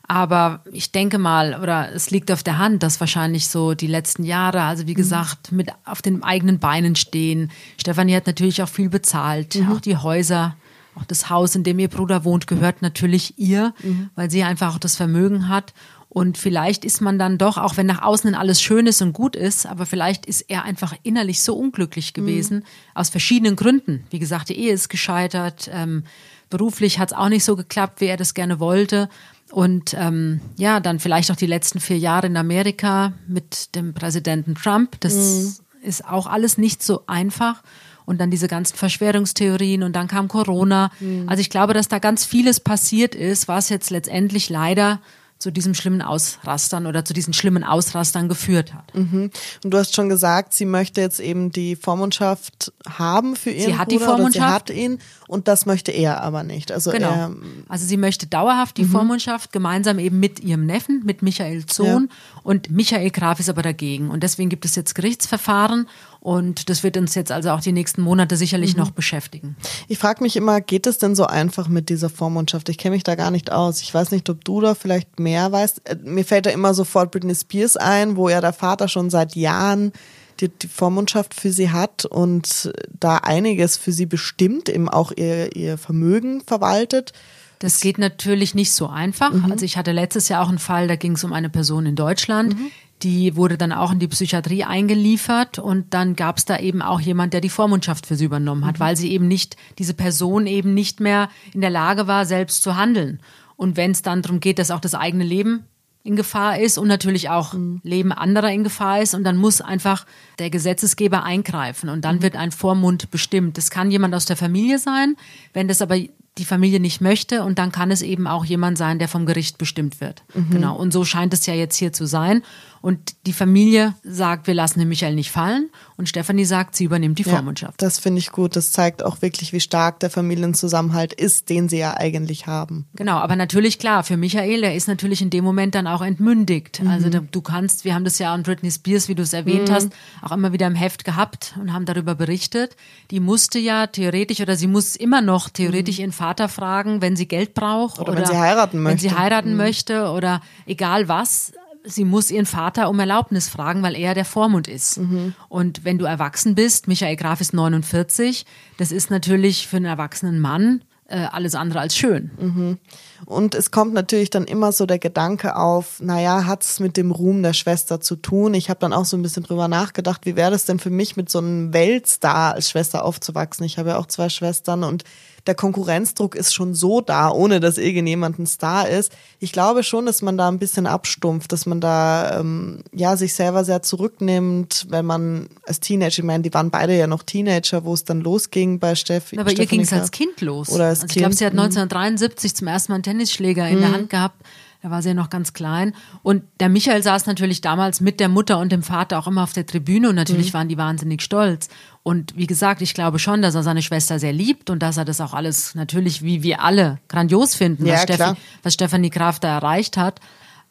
Aber 0.06 0.62
ich 0.72 0.92
denke 0.92 1.18
mal, 1.18 1.60
oder 1.62 1.94
es 1.94 2.12
liegt 2.12 2.30
auf 2.32 2.44
der 2.44 2.58
Hand, 2.58 2.84
dass 2.84 3.00
wahrscheinlich 3.00 3.48
so 3.48 3.74
die 3.74 3.88
letzten 3.88 4.24
Jahre, 4.24 4.62
also 4.64 4.86
wie 4.86 4.92
mhm. 4.92 4.98
gesagt, 4.98 5.52
mit 5.52 5.70
auf 5.86 6.02
den 6.02 6.24
eigenen 6.24 6.60
Beinen 6.60 6.96
stehen. 6.96 7.52
Stefanie 7.78 8.16
hat 8.16 8.28
natürlich 8.28 8.62
auch 8.62 8.70
viel 8.70 8.90
bezahlt. 8.90 9.56
Mhm. 9.56 9.72
Auch 9.72 9.80
die 9.80 9.96
Häuser, 9.96 10.58
auch 10.96 11.06
das 11.06 11.30
Haus, 11.30 11.56
in 11.56 11.64
dem 11.64 11.80
ihr 11.80 11.88
Bruder 11.88 12.26
wohnt, 12.26 12.48
gehört 12.48 12.82
natürlich 12.82 13.40
ihr, 13.40 13.74
mhm. 13.82 14.10
weil 14.16 14.30
sie 14.30 14.44
einfach 14.44 14.76
auch 14.76 14.80
das 14.80 14.98
Vermögen 14.98 15.48
hat. 15.48 15.74
Und 16.10 16.38
vielleicht 16.38 16.86
ist 16.86 17.02
man 17.02 17.18
dann 17.18 17.38
doch, 17.40 17.58
auch 17.58 17.78
wenn 17.78 17.88
nach 17.88 18.04
außen 18.04 18.36
alles 18.36 18.62
schön 18.62 18.86
ist 18.86 19.02
und 19.02 19.14
gut 19.14 19.36
ist, 19.36 19.66
aber 19.66 19.88
vielleicht 19.88 20.28
ist 20.28 20.42
er 20.42 20.64
einfach 20.64 20.94
innerlich 21.02 21.42
so 21.42 21.56
unglücklich 21.56 22.14
gewesen, 22.14 22.58
mhm. 22.58 22.64
aus 22.94 23.10
verschiedenen 23.10 23.56
Gründen. 23.56 24.04
Wie 24.12 24.20
gesagt, 24.20 24.50
die 24.50 24.60
Ehe 24.60 24.74
ist 24.74 24.90
gescheitert. 24.90 25.72
Ähm, 25.74 26.04
beruflich 26.50 27.00
hat 27.00 27.12
es 27.12 27.18
auch 27.18 27.30
nicht 27.30 27.44
so 27.44 27.56
geklappt, 27.56 28.02
wie 28.02 28.06
er 28.06 28.18
das 28.18 28.34
gerne 28.34 28.60
wollte. 28.60 29.10
Und 29.52 29.94
ähm, 29.98 30.42
ja, 30.58 30.80
dann 30.80 31.00
vielleicht 31.00 31.32
auch 31.32 31.36
die 31.36 31.46
letzten 31.46 31.80
vier 31.80 31.98
Jahre 31.98 32.28
in 32.28 32.38
Amerika 32.38 33.14
mit 33.28 33.76
dem 33.76 33.94
Präsidenten 33.94 34.56
Trump. 34.56 35.00
Das 35.02 35.14
mhm. 35.14 35.56
ist 35.84 36.06
auch 36.06 36.28
alles 36.28 36.58
nicht 36.58 36.82
so 36.82 37.04
einfach. 37.08 37.62
Und 38.06 38.20
dann 38.20 38.32
diese 38.32 38.48
ganzen 38.48 38.76
Verschwörungstheorien 38.76 39.84
und 39.84 39.96
dann 39.96 40.08
kam 40.08 40.28
Corona. 40.28 40.92
Mhm. 41.00 41.30
Also 41.30 41.42
ich 41.42 41.50
glaube, 41.50 41.74
dass 41.74 41.88
da 41.88 42.00
ganz 42.00 42.26
vieles 42.26 42.60
passiert 42.60 43.16
ist, 43.16 43.48
was 43.48 43.70
jetzt 43.70 43.92
letztendlich 43.92 44.50
leider 44.50 45.00
zu 45.44 45.52
diesem 45.52 45.74
schlimmen 45.74 46.02
Ausrastern 46.02 46.88
oder 46.88 47.04
zu 47.04 47.14
diesen 47.14 47.34
schlimmen 47.34 47.66
Ausrastern 47.66 48.30
geführt 48.30 48.74
hat. 48.74 48.96
Mhm. 48.96 49.30
Und 49.62 49.72
du 49.72 49.78
hast 49.78 49.94
schon 49.94 50.08
gesagt, 50.08 50.54
sie 50.54 50.64
möchte 50.64 51.02
jetzt 51.02 51.20
eben 51.20 51.52
die 51.52 51.76
Vormundschaft 51.76 52.72
haben 52.88 53.36
für 53.36 53.50
ihren 53.50 53.74
sie 53.74 53.78
hat 53.78 53.90
Bruder, 53.90 54.00
die 54.00 54.06
Vormundschaft. 54.06 54.70
sie 54.70 54.74
hat 54.74 54.82
ihn 54.82 55.00
und 55.28 55.50
das 55.50 55.66
möchte 55.66 55.92
er 55.92 56.22
aber 56.22 56.44
nicht. 56.44 56.72
Also 56.72 56.92
genau. 56.92 57.10
Er, 57.10 57.36
also 57.68 57.86
sie 57.86 57.98
möchte 57.98 58.26
dauerhaft 58.26 58.78
die 58.78 58.86
mhm. 58.86 58.92
Vormundschaft 58.92 59.52
gemeinsam 59.52 60.00
eben 60.00 60.18
mit 60.18 60.40
ihrem 60.40 60.66
Neffen, 60.66 61.02
mit 61.04 61.22
Michael 61.22 61.66
Sohn 61.70 62.10
ja. 62.10 62.40
und 62.44 62.72
Michael 62.72 63.10
Graf 63.10 63.42
ist 63.42 63.50
aber 63.50 63.64
dagegen 63.64 64.12
und 64.12 64.24
deswegen 64.24 64.50
gibt 64.50 64.64
es 64.64 64.76
jetzt 64.78 64.96
Gerichtsverfahren 64.96 65.90
und 66.24 66.70
das 66.70 66.84
wird 66.84 66.96
uns 66.96 67.16
jetzt 67.16 67.34
also 67.34 67.50
auch 67.50 67.60
die 67.60 67.74
nächsten 67.74 68.02
Monate 68.02 68.38
sicherlich 68.38 68.76
mhm. 68.76 68.80
noch 68.80 68.92
beschäftigen. 68.92 69.58
Ich 69.90 69.98
frage 69.98 70.24
mich 70.24 70.38
immer, 70.38 70.62
geht 70.62 70.88
es 70.88 70.98
denn 70.98 71.16
so 71.16 71.26
einfach 71.26 71.68
mit 71.68 71.90
dieser 71.90 72.10
Vormundschaft? 72.10 72.70
Ich 72.70 72.78
kenne 72.78 72.96
mich 72.96 73.04
da 73.04 73.16
gar 73.16 73.30
nicht 73.30 73.52
aus. 73.52 73.82
Ich 73.82 73.94
weiß 73.94 74.12
nicht, 74.12 74.30
ob 74.30 74.46
du 74.46 74.62
da 74.62 74.74
vielleicht 74.74 75.20
mehr 75.20 75.52
weißt. 75.52 75.82
Äh, 75.84 75.98
mir 76.02 76.24
fällt 76.24 76.46
da 76.46 76.52
immer 76.52 76.74
sofort 76.74 77.12
Britney 77.12 77.36
Spears 77.36 77.76
ein, 77.76 78.16
wo 78.16 78.30
ja 78.30 78.40
der 78.40 78.54
Vater 78.54 78.88
schon 78.88 79.10
seit 79.10 79.36
Jahren 79.36 79.92
die, 80.40 80.48
die 80.48 80.70
Vormundschaft 80.70 81.34
für 81.34 81.52
sie 81.52 81.72
hat 81.72 82.06
und 82.06 82.72
da 82.98 83.18
einiges 83.18 83.76
für 83.76 83.92
sie 83.92 84.06
bestimmt, 84.06 84.70
eben 84.70 84.88
auch 84.88 85.12
ihr, 85.12 85.54
ihr 85.58 85.78
Vermögen 85.78 86.40
verwaltet. 86.40 87.12
Das 87.60 87.82
geht 87.82 87.98
natürlich 87.98 88.56
nicht 88.56 88.72
so 88.72 88.88
einfach. 88.88 89.34
Mhm. 89.34 89.52
Also 89.52 89.66
ich 89.66 89.76
hatte 89.76 89.92
letztes 89.92 90.30
Jahr 90.30 90.44
auch 90.44 90.50
einen 90.50 90.60
Fall, 90.60 90.88
da 90.88 90.96
ging 90.96 91.14
es 91.14 91.24
um 91.24 91.34
eine 91.34 91.50
Person 91.50 91.86
in 91.86 91.96
Deutschland, 91.96 92.58
mhm. 92.58 92.72
Die 93.04 93.36
wurde 93.36 93.58
dann 93.58 93.72
auch 93.72 93.92
in 93.92 94.00
die 94.00 94.08
Psychiatrie 94.08 94.64
eingeliefert 94.64 95.60
und 95.60 95.94
dann 95.94 96.16
gab 96.16 96.38
es 96.38 96.46
da 96.46 96.58
eben 96.58 96.82
auch 96.82 97.00
jemand, 97.00 97.34
der 97.34 97.42
die 97.42 97.50
Vormundschaft 97.50 98.06
für 98.06 98.16
sie 98.16 98.26
übernommen 98.26 98.66
hat, 98.66 98.80
mhm. 98.80 98.84
weil 98.84 98.98
sie 98.98 99.12
eben 99.12 99.28
nicht, 99.28 99.58
diese 99.78 99.94
Person 99.94 100.48
eben 100.48 100.74
nicht 100.74 101.00
mehr 101.00 101.30
in 101.54 101.62
der 101.62 101.70
Lage 101.70 102.08
war, 102.08 102.26
selbst 102.26 102.64
zu 102.64 102.76
handeln. 102.76 103.20
Und 103.56 103.78
wenn 103.78 103.92
es 103.92 104.02
dann 104.02 104.22
darum 104.22 104.40
geht, 104.40 104.58
dass 104.58 104.72
auch 104.72 104.80
das 104.80 104.96
eigene 104.96 105.24
Leben 105.24 105.66
in 106.04 106.18
Gefahr 106.18 106.60
ist 106.60 106.78
und 106.78 106.88
natürlich 106.88 107.30
auch 107.30 107.54
mhm. 107.54 107.80
Leben 107.84 108.12
anderer 108.12 108.52
in 108.52 108.64
Gefahr 108.64 109.02
ist 109.02 109.14
und 109.16 109.24
dann 109.24 109.38
muss 109.38 109.62
einfach 109.62 110.06
der 110.38 110.50
Gesetzesgeber 110.50 111.24
eingreifen 111.24 111.90
und 111.90 112.04
dann 112.04 112.18
mhm. 112.18 112.24
wird 112.24 112.36
ein 112.36 112.52
Vormund 112.52 113.10
bestimmt. 113.10 113.58
Das 113.58 113.70
kann 113.70 113.90
jemand 113.90 114.14
aus 114.14 114.26
der 114.26 114.36
Familie 114.36 114.80
sein, 114.80 115.16
wenn 115.54 115.70
das 115.70 115.82
aber 115.82 115.98
die 116.38 116.46
Familie 116.46 116.80
nicht 116.80 117.00
möchte 117.00 117.44
und 117.44 117.60
dann 117.60 117.72
kann 117.72 117.92
es 117.92 118.02
eben 118.02 118.28
auch 118.28 118.44
jemand 118.44 118.78
sein, 118.78 119.00
der 119.00 119.08
vom 119.08 119.26
Gericht 119.26 119.58
bestimmt 119.58 120.02
wird. 120.02 120.24
Mhm. 120.34 120.50
Genau. 120.50 120.76
Und 120.76 120.92
so 120.92 121.06
scheint 121.06 121.34
es 121.34 121.46
ja 121.46 121.54
jetzt 121.54 121.78
hier 121.78 121.94
zu 121.94 122.06
sein. 122.06 122.42
Und 122.84 123.16
die 123.28 123.32
Familie 123.32 123.96
sagt, 124.04 124.46
wir 124.46 124.54
lassen 124.54 124.80
den 124.80 124.90
Michael 124.90 125.16
nicht 125.16 125.32
fallen. 125.32 125.70
Und 125.96 126.10
Stefanie 126.10 126.44
sagt, 126.44 126.76
sie 126.76 126.84
übernimmt 126.84 127.18
die 127.18 127.24
Vormundschaft. 127.24 127.82
Ja, 127.82 127.88
das 127.88 127.98
finde 127.98 128.20
ich 128.20 128.30
gut. 128.34 128.58
Das 128.58 128.74
zeigt 128.74 129.06
auch 129.06 129.22
wirklich, 129.22 129.54
wie 129.54 129.62
stark 129.62 130.02
der 130.02 130.10
Familienzusammenhalt 130.10 131.14
ist, 131.14 131.50
den 131.50 131.70
sie 131.70 131.78
ja 131.78 131.96
eigentlich 131.96 132.46
haben. 132.46 132.86
Genau, 132.96 133.20
aber 133.20 133.38
natürlich 133.38 133.80
klar, 133.80 134.04
für 134.04 134.18
Michael, 134.18 134.60
der 134.60 134.76
ist 134.76 134.90
natürlich 134.90 135.22
in 135.22 135.30
dem 135.30 135.46
Moment 135.46 135.76
dann 135.76 135.88
auch 135.88 136.02
entmündigt. 136.02 136.82
Mhm. 136.84 136.90
Also 136.90 137.10
du 137.10 137.42
kannst, 137.42 137.86
wir 137.86 137.96
haben 137.96 138.04
das 138.04 138.20
ja 138.20 138.34
an 138.34 138.44
Britney 138.44 138.70
Spears, 138.70 139.08
wie 139.08 139.16
du 139.16 139.24
es 139.24 139.32
erwähnt 139.32 139.70
mhm. 139.70 139.74
hast, 139.74 139.90
auch 140.22 140.34
immer 140.34 140.52
wieder 140.52 140.68
im 140.68 140.76
Heft 140.76 141.06
gehabt 141.06 141.56
und 141.62 141.72
haben 141.72 141.86
darüber 141.86 142.16
berichtet. 142.16 142.76
Die 143.12 143.22
musste 143.22 143.60
ja 143.60 143.88
theoretisch 143.88 144.42
oder 144.42 144.58
sie 144.58 144.68
muss 144.68 144.98
immer 144.98 145.22
noch 145.22 145.48
theoretisch 145.48 146.00
mhm. 146.00 146.02
ihren 146.02 146.12
Vater 146.12 146.50
fragen, 146.50 147.02
wenn 147.02 147.16
sie 147.16 147.30
Geld 147.30 147.54
braucht. 147.54 148.00
Oder, 148.00 148.12
oder 148.12 148.20
wenn 148.24 148.28
sie 148.28 148.38
heiraten 148.38 148.84
möchte. 148.84 149.04
Wenn 149.04 149.10
sie 149.10 149.16
heiraten 149.18 149.56
möchte 149.56 150.10
oder 150.10 150.42
egal 150.66 151.08
was 151.08 151.54
sie 151.84 152.06
muss 152.06 152.32
ihren 152.32 152.46
Vater 152.46 152.90
um 152.90 153.00
Erlaubnis 153.00 153.50
fragen, 153.50 153.84
weil 153.84 153.96
er 153.96 154.14
der 154.14 154.26
Vormund 154.26 154.68
ist. 154.68 154.98
Mhm. 154.98 155.34
Und 155.50 155.84
wenn 155.84 155.98
du 155.98 156.06
erwachsen 156.06 156.56
bist, 156.56 156.88
Michael 156.88 157.16
Graf 157.16 157.42
ist 157.42 157.54
49, 157.54 158.46
das 158.78 158.92
ist 158.92 159.10
natürlich 159.10 159.68
für 159.68 159.78
einen 159.78 159.86
erwachsenen 159.86 160.40
Mann 160.40 160.82
äh, 161.08 161.28
alles 161.32 161.56
andere 161.56 161.80
als 161.80 161.96
schön. 161.96 162.32
Mhm. 162.40 162.78
Und 163.26 163.56
es 163.56 163.72
kommt 163.72 163.94
natürlich 163.94 164.30
dann 164.30 164.46
immer 164.46 164.72
so 164.72 164.86
der 164.86 165.00
Gedanke 165.00 165.56
auf, 165.56 166.00
naja, 166.00 166.46
hat 166.46 166.64
es 166.64 166.80
mit 166.80 166.98
dem 166.98 167.12
Ruhm 167.12 167.44
der 167.44 167.54
Schwester 167.54 168.02
zu 168.02 168.16
tun? 168.16 168.54
Ich 168.54 168.70
habe 168.70 168.80
dann 168.80 168.94
auch 168.94 169.06
so 169.06 169.18
ein 169.18 169.22
bisschen 169.22 169.44
drüber 169.44 169.68
nachgedacht, 169.68 170.26
wie 170.26 170.36
wäre 170.36 170.52
das 170.52 170.66
denn 170.66 170.80
für 170.80 170.90
mich, 170.90 171.16
mit 171.16 171.30
so 171.30 171.40
einem 171.40 171.74
Weltstar 171.74 172.54
als 172.56 172.70
Schwester 172.70 173.06
aufzuwachsen? 173.06 173.66
Ich 173.66 173.78
habe 173.78 173.90
ja 173.90 173.98
auch 173.98 174.08
zwei 174.08 174.30
Schwestern 174.30 174.84
und 174.84 175.04
der 175.46 175.56
Konkurrenzdruck 175.56 176.36
ist 176.36 176.54
schon 176.54 176.74
so 176.74 177.02
da, 177.02 177.30
ohne 177.30 177.60
dass 177.60 177.78
irgendjemand 177.78 178.40
ein 178.40 178.46
Star 178.46 178.88
ist. 178.88 179.12
Ich 179.40 179.52
glaube 179.52 179.84
schon, 179.84 180.06
dass 180.06 180.22
man 180.22 180.38
da 180.38 180.48
ein 180.48 180.58
bisschen 180.58 180.88
abstumpft, 180.88 181.52
dass 181.52 181.66
man 181.66 181.82
da 181.82 182.40
ähm, 182.40 182.80
ja 182.94 183.18
sich 183.18 183.34
selber 183.34 183.66
sehr 183.66 183.82
zurücknimmt, 183.82 184.88
wenn 184.90 185.06
man 185.06 185.48
als 185.68 185.82
Teenager, 185.82 186.20
ich 186.20 186.24
meine, 186.24 186.44
die 186.44 186.54
waren 186.54 186.70
beide 186.70 186.98
ja 186.98 187.08
noch 187.08 187.24
Teenager, 187.24 187.84
wo 187.84 187.94
es 187.94 188.06
dann 188.06 188.22
losging 188.22 188.80
bei 188.80 188.96
Steffi. 188.96 189.38
Aber 189.38 189.52
ihr 189.52 189.66
ging 189.66 189.82
es 189.82 189.92
als 189.92 190.12
Kind 190.12 190.40
los. 190.40 190.70
Oder 190.70 190.86
als 190.86 191.02
also 191.02 191.08
Kind. 191.08 191.16
Ich 191.16 191.22
glaube, 191.22 191.36
sie 191.36 191.46
hat 191.46 191.52
1973 191.52 192.56
zum 192.56 192.68
ersten 192.68 192.92
Mal 192.92 192.96
einen 192.96 193.04
Tennisschläger 193.04 193.68
in 193.68 193.82
der 193.82 193.92
Hand 193.92 194.10
gehabt. 194.10 194.42
Da 194.84 194.92
war 194.92 195.02
sie 195.02 195.08
ja 195.08 195.14
noch 195.14 195.30
ganz 195.30 195.54
klein. 195.54 195.96
Und 196.24 196.44
der 196.60 196.68
Michael 196.68 197.02
saß 197.02 197.26
natürlich 197.26 197.62
damals 197.62 198.02
mit 198.02 198.20
der 198.20 198.28
Mutter 198.28 198.60
und 198.60 198.70
dem 198.70 198.84
Vater 198.84 199.18
auch 199.18 199.28
immer 199.28 199.44
auf 199.44 199.54
der 199.54 199.66
Tribüne 199.66 200.10
und 200.10 200.16
natürlich 200.16 200.54
waren 200.54 200.68
die 200.68 200.78
wahnsinnig 200.78 201.22
stolz. 201.22 201.70
Und 202.04 202.36
wie 202.36 202.48
gesagt, 202.48 202.82
ich 202.82 202.94
glaube 202.94 203.18
schon, 203.18 203.42
dass 203.42 203.56
er 203.56 203.64
seine 203.64 203.82
Schwester 203.82 204.20
sehr 204.20 204.34
liebt 204.34 204.70
und 204.70 204.84
dass 204.84 204.98
er 204.98 205.06
das 205.06 205.22
auch 205.22 205.34
alles 205.34 205.74
natürlich, 205.74 206.22
wie 206.22 206.44
wir 206.44 206.62
alle, 206.62 207.00
grandios 207.08 207.56
finden, 207.56 207.86
Ja, 207.86 207.94
was, 207.94 208.02
Steffi, 208.02 208.34
was 208.62 208.74
Stefanie 208.74 209.10
Graf 209.10 209.40
da 209.40 209.56
erreicht 209.56 209.96
hat. 209.96 210.20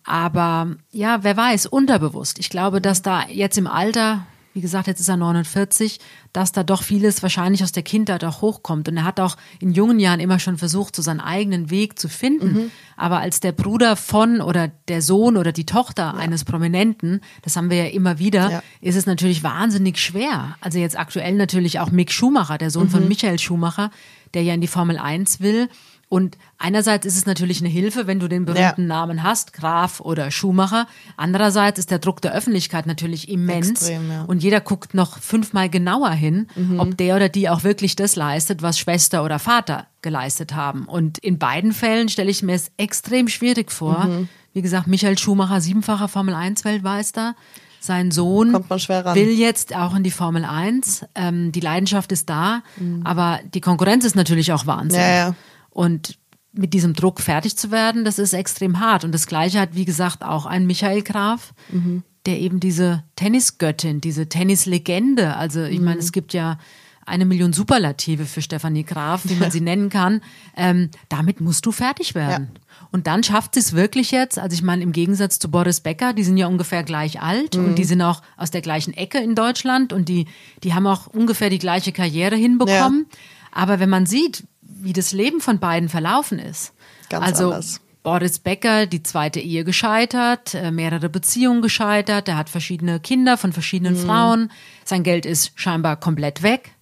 Aber 0.05 0.77
ja, 0.91 1.25
wer 1.25 1.39
weiß, 1.39 1.65
unterbewusst. 1.65 2.39
Ich 2.39 2.51
glaube, 2.51 2.83
dass 2.83 3.01
da 3.01 3.23
jetzt 3.31 3.57
im 3.57 3.67
Alter, 3.67 4.27
wie 4.55 4.61
gesagt, 4.61 4.87
jetzt 4.87 5.01
ist 5.01 5.09
er 5.09 5.17
49, 5.17 5.99
dass 6.33 6.53
da 6.53 6.63
doch 6.63 6.83
vieles 6.83 7.23
wahrscheinlich 7.23 7.63
aus 7.63 7.73
der 7.73 7.83
Kindheit 7.83 8.25
auch 8.25 8.43
hochkommt. 8.43 8.89
Und 8.89 8.97
er 8.97 9.05
hat 9.05 9.19
auch 9.21 9.37
in 9.61 9.73
jungen 9.73 9.99
Jahren 9.99 10.21
immer 10.21 10.39
schon 10.39 10.59
versucht, 10.59 10.95
so 10.95 11.03
seinen 11.03 11.21
eigenen 11.21 11.71
Weg 11.71 11.99
zu 11.99 12.09
finden. 12.09 12.53
Mhm. 12.53 12.71
Aber 12.97 13.19
als 13.19 13.41
der 13.41 13.53
Bruder 13.53 13.97
von 13.97 14.41
oder 14.41 14.69
der 14.89 15.03
Sohn 15.03 15.37
oder 15.37 15.53
die 15.53 15.67
Tochter 15.67 16.15
eines 16.15 16.45
Prominenten, 16.45 17.21
das 17.43 17.57
haben 17.57 17.71
wir 17.71 17.79
ja 17.85 17.91
immer 17.91 18.19
wieder, 18.19 18.51
Ja. 18.51 18.63
ist 18.81 18.97
es 18.97 19.07
natürlich 19.07 19.43
wahnsinnig 19.43 19.99
schwer. 19.99 20.57
Also 20.61 20.79
jetzt 20.79 20.99
aktuell 20.99 21.35
natürlich 21.35 21.81
auch 21.81 21.91
Mick 21.91 22.13
Schumacher, 22.13 22.59
der 22.59 22.71
Sohn 22.71 22.85
Mhm. 22.85 22.91
von 22.91 23.09
Michael 23.09 23.39
Schumacher, 23.39 23.91
der 24.35 24.43
ja 24.43 24.55
in 24.55 24.61
die 24.61 24.67
Formel 24.69 24.99
1 24.99 25.41
will. 25.41 25.69
Und 26.13 26.37
einerseits 26.59 27.07
ist 27.07 27.17
es 27.17 27.25
natürlich 27.25 27.61
eine 27.61 27.71
Hilfe, 27.71 28.07
wenn 28.07 28.21
du 28.21 28.29
den 28.29 28.45
berühmten 28.45 28.83
Ja. 28.83 28.87
Namen 28.87 29.23
hast, 29.23 29.55
Graf 29.55 29.99
oder 29.99 30.31
Schumacher. 30.31 30.87
Andererseits 31.17 31.79
ist 31.79 31.91
der 31.91 32.01
Druck 32.01 32.21
der 32.21 32.35
Öffentlichkeit 32.35 32.85
natürlich 32.85 33.31
immens. 33.31 33.71
Extrem, 33.71 34.11
ja. 34.11 34.25
Mhm. 34.25 34.29
Und 34.29 34.43
jeder 34.43 34.61
guckt 34.61 34.93
noch 34.93 35.21
fünfmal 35.21 35.71
genauer 35.71 36.11
hin, 36.11 36.49
ob 36.77 36.99
der 36.99 37.17
oder 37.17 37.31
die 37.31 37.49
auch 37.49 37.65
wirklich 37.65 37.97
das 37.97 38.15
leistet, 38.15 38.61
was 38.61 38.79
Schwester 38.79 39.25
oder 39.25 39.39
Vater 39.39 39.87
geleistet 40.03 40.55
haben. 40.55 40.85
Und 40.85 41.17
in 41.17 41.39
beiden 41.39 41.73
Fällen 41.73 42.11
stelle 42.11 42.31
ich 42.31 42.43
mir 42.43 42.57
es 42.57 42.71
extrem 42.77 43.29
schwierig 43.29 43.73
vor. 43.73 44.05
Mhm. 44.05 44.29
Wie 44.53 44.61
gesagt, 44.61 44.89
Michael 44.89 45.17
Schumacher, 45.17 45.63
siebenfacher 45.63 46.09
Formel 46.09 46.35
1 46.35 46.67
Weltmeister. 46.67 47.35
Sein 47.81 48.11
Sohn 48.11 48.53
will 48.53 49.31
jetzt 49.31 49.75
auch 49.75 49.97
in 49.97 50.05
die 50.05 50.11
Formel 50.11 50.45
1. 50.45 51.07
Ähm, 51.15 51.53
die 51.53 51.61
Leidenschaft 51.61 52.13
ist 52.13 52.29
da, 52.29 52.63
aber 53.03 53.41
die 53.55 53.61
Konkurrenz 53.63 54.05
ist 54.05 54.15
natürlich 54.15 54.53
auch 54.53 54.67
Wahnsinn. 54.67 55.01
Mhm. 55.01 55.07
Ja, 55.07 55.15
ja. 55.29 55.35
Und 55.73 56.19
mit 56.53 56.75
diesem 56.75 56.93
Druck 56.93 57.21
fertig 57.21 57.57
zu 57.57 57.71
werden, 57.71 58.05
das 58.05 58.19
ist 58.19 58.35
extrem 58.35 58.79
hart. 58.79 59.05
Und 59.05 59.13
das 59.13 59.27
Gleiche 59.27 59.59
hat, 59.59 59.71
wie 59.75 59.87
gesagt, 59.87 60.23
auch 60.23 60.45
ein 60.47 60.67
Michael 60.67 61.03
Graf, 61.03 61.55
Mhm. 61.71 62.03
der 62.27 62.39
eben 62.41 62.61
diese 62.61 63.05
Tennisgöttin, 63.17 64.01
diese 64.01 64.29
Tennislegende, 64.29 65.35
also 65.37 65.63
ich 65.65 65.79
Mhm. 65.79 65.85
meine, 65.87 66.01
es 66.01 66.13
gibt 66.13 66.35
ja 66.35 66.59
eine 67.05 67.25
Million 67.25 67.53
Superlative 67.53 68.27
für 68.27 68.43
Stefanie 68.43 68.85
Graf, 68.85 69.23
wie 69.25 69.35
man 69.35 69.51
sie 69.51 69.61
nennen 69.71 69.89
kann. 69.89 70.21
Ähm, 70.57 70.91
damit 71.09 71.41
musst 71.41 71.67
du 71.67 71.73
fertig 71.73 72.15
werden. 72.15 72.51
Und 72.93 73.07
dann 73.09 73.23
schafft 73.25 73.55
sie 73.55 73.61
es 73.61 73.73
wirklich 73.73 74.13
jetzt, 74.13 74.39
also 74.39 74.55
ich 74.55 74.63
meine, 74.63 74.83
im 74.83 74.93
Gegensatz 74.93 75.39
zu 75.41 75.51
Boris 75.51 75.81
Becker, 75.81 76.13
die 76.13 76.23
sind 76.23 76.37
ja 76.37 76.47
ungefähr 76.47 76.85
gleich 76.85 77.21
alt 77.21 77.57
Mhm. 77.57 77.65
und 77.65 77.75
die 77.79 77.85
sind 77.85 78.03
auch 78.03 78.23
aus 78.37 78.51
der 78.53 78.61
gleichen 78.61 78.93
Ecke 78.95 79.19
in 79.19 79.35
Deutschland 79.35 79.93
und 79.93 80.09
die, 80.09 80.27
die 80.63 80.75
haben 80.75 80.87
auch 80.87 81.07
ungefähr 81.09 81.49
die 81.51 81.59
gleiche 81.59 81.93
Karriere 81.93 82.37
hinbekommen. 82.37 83.07
Aber 83.51 83.81
wenn 83.81 83.91
man 83.91 84.07
sieht, 84.07 84.45
wie 84.81 84.93
das 84.93 85.13
Leben 85.13 85.41
von 85.41 85.59
beiden 85.59 85.89
verlaufen 85.89 86.39
ist, 86.39 86.73
Ganz 87.09 87.27
also 87.27 87.51
anders. 87.51 87.81
Boris 88.03 88.41
Becker, 88.41 88.87
die 88.87 89.03
zweite 89.03 89.39
Ehe 89.39 89.63
gescheitert, 89.65 90.55
äh, 90.55 90.73
mehrere 90.73 91.09
Beziehungen 91.09 91.63
gescheitert, 91.63 92.29
er 92.29 92.37
hat 92.37 92.51
verschiedene 92.51 92.99
Kinder 92.99 93.37
von 93.37 93.53
verschiedenen 93.53 93.95
Frauen, 93.97 94.51
sein 94.85 95.05
Geld 95.05 95.25
ist 95.25 95.53
scheinbar 95.55 95.97
komplett 95.97 96.43
weg. 96.43 96.73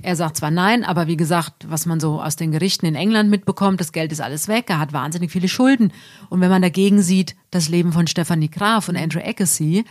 Er 0.00 0.16
sagt 0.16 0.36
zwar 0.36 0.50
nein, 0.50 0.84
aber 0.84 1.06
wie 1.06 1.16
gesagt, 1.16 1.66
was 1.68 1.84
man 1.84 2.00
so 2.00 2.22
aus 2.22 2.36
den 2.36 2.52
Gerichten 2.52 2.86
in 2.86 2.94
England 2.94 3.30
mitbekommt, 3.30 3.80
das 3.80 3.92
Geld 3.92 4.12
ist 4.12 4.20
alles 4.20 4.48
weg, 4.48 4.66
er 4.68 4.78
hat 4.78 4.92
wahnsinnig 4.92 5.30
viele 5.30 5.48
Schulden. 5.48 5.92
Und 6.30 6.40
wenn 6.40 6.50
man 6.50 6.62
dagegen 6.62 7.02
sieht, 7.02 7.34
das 7.50 7.68
Leben 7.68 7.92
von 7.92 8.06
Stephanie 8.06 8.50
Graf 8.50 8.88
und 8.88 8.96
Andrew 8.96 9.20
Agassi, 9.20 9.84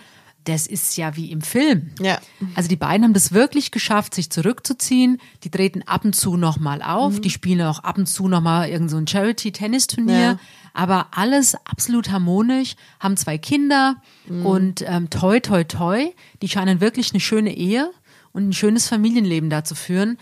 das 0.47 0.65
ist 0.65 0.95
ja 0.97 1.15
wie 1.15 1.31
im 1.31 1.41
Film. 1.41 1.91
Ja. 1.99 2.19
Also 2.55 2.69
die 2.69 2.77
beiden 2.77 3.03
haben 3.03 3.13
das 3.13 3.33
wirklich 3.33 3.71
geschafft, 3.71 4.15
sich 4.15 4.29
zurückzuziehen. 4.29 5.19
Die 5.43 5.49
treten 5.49 5.81
ab 5.83 6.05
und 6.05 6.15
zu 6.15 6.37
nochmal 6.37 6.81
auf. 6.81 7.19
Die 7.19 7.29
spielen 7.29 7.61
auch 7.67 7.79
ab 7.79 7.97
und 7.97 8.05
zu 8.05 8.27
nochmal 8.27 8.69
irgend 8.69 8.89
so 8.89 8.97
ein 8.97 9.07
Charity-Tennisturnier. 9.07 10.19
Ja. 10.19 10.39
Aber 10.73 11.07
alles 11.11 11.55
absolut 11.65 12.11
harmonisch, 12.11 12.75
haben 12.99 13.17
zwei 13.17 13.37
Kinder 13.37 13.95
und 14.43 14.83
ähm, 14.87 15.09
toi, 15.09 15.39
toi, 15.39 15.63
toi. 15.63 16.05
Die 16.41 16.47
scheinen 16.47 16.81
wirklich 16.81 17.11
eine 17.11 17.19
schöne 17.19 17.55
Ehe 17.55 17.91
und 18.31 18.49
ein 18.49 18.53
schönes 18.53 18.87
Familienleben 18.87 19.49
da 19.49 19.63
zu 19.63 19.73
führen. 19.73 20.17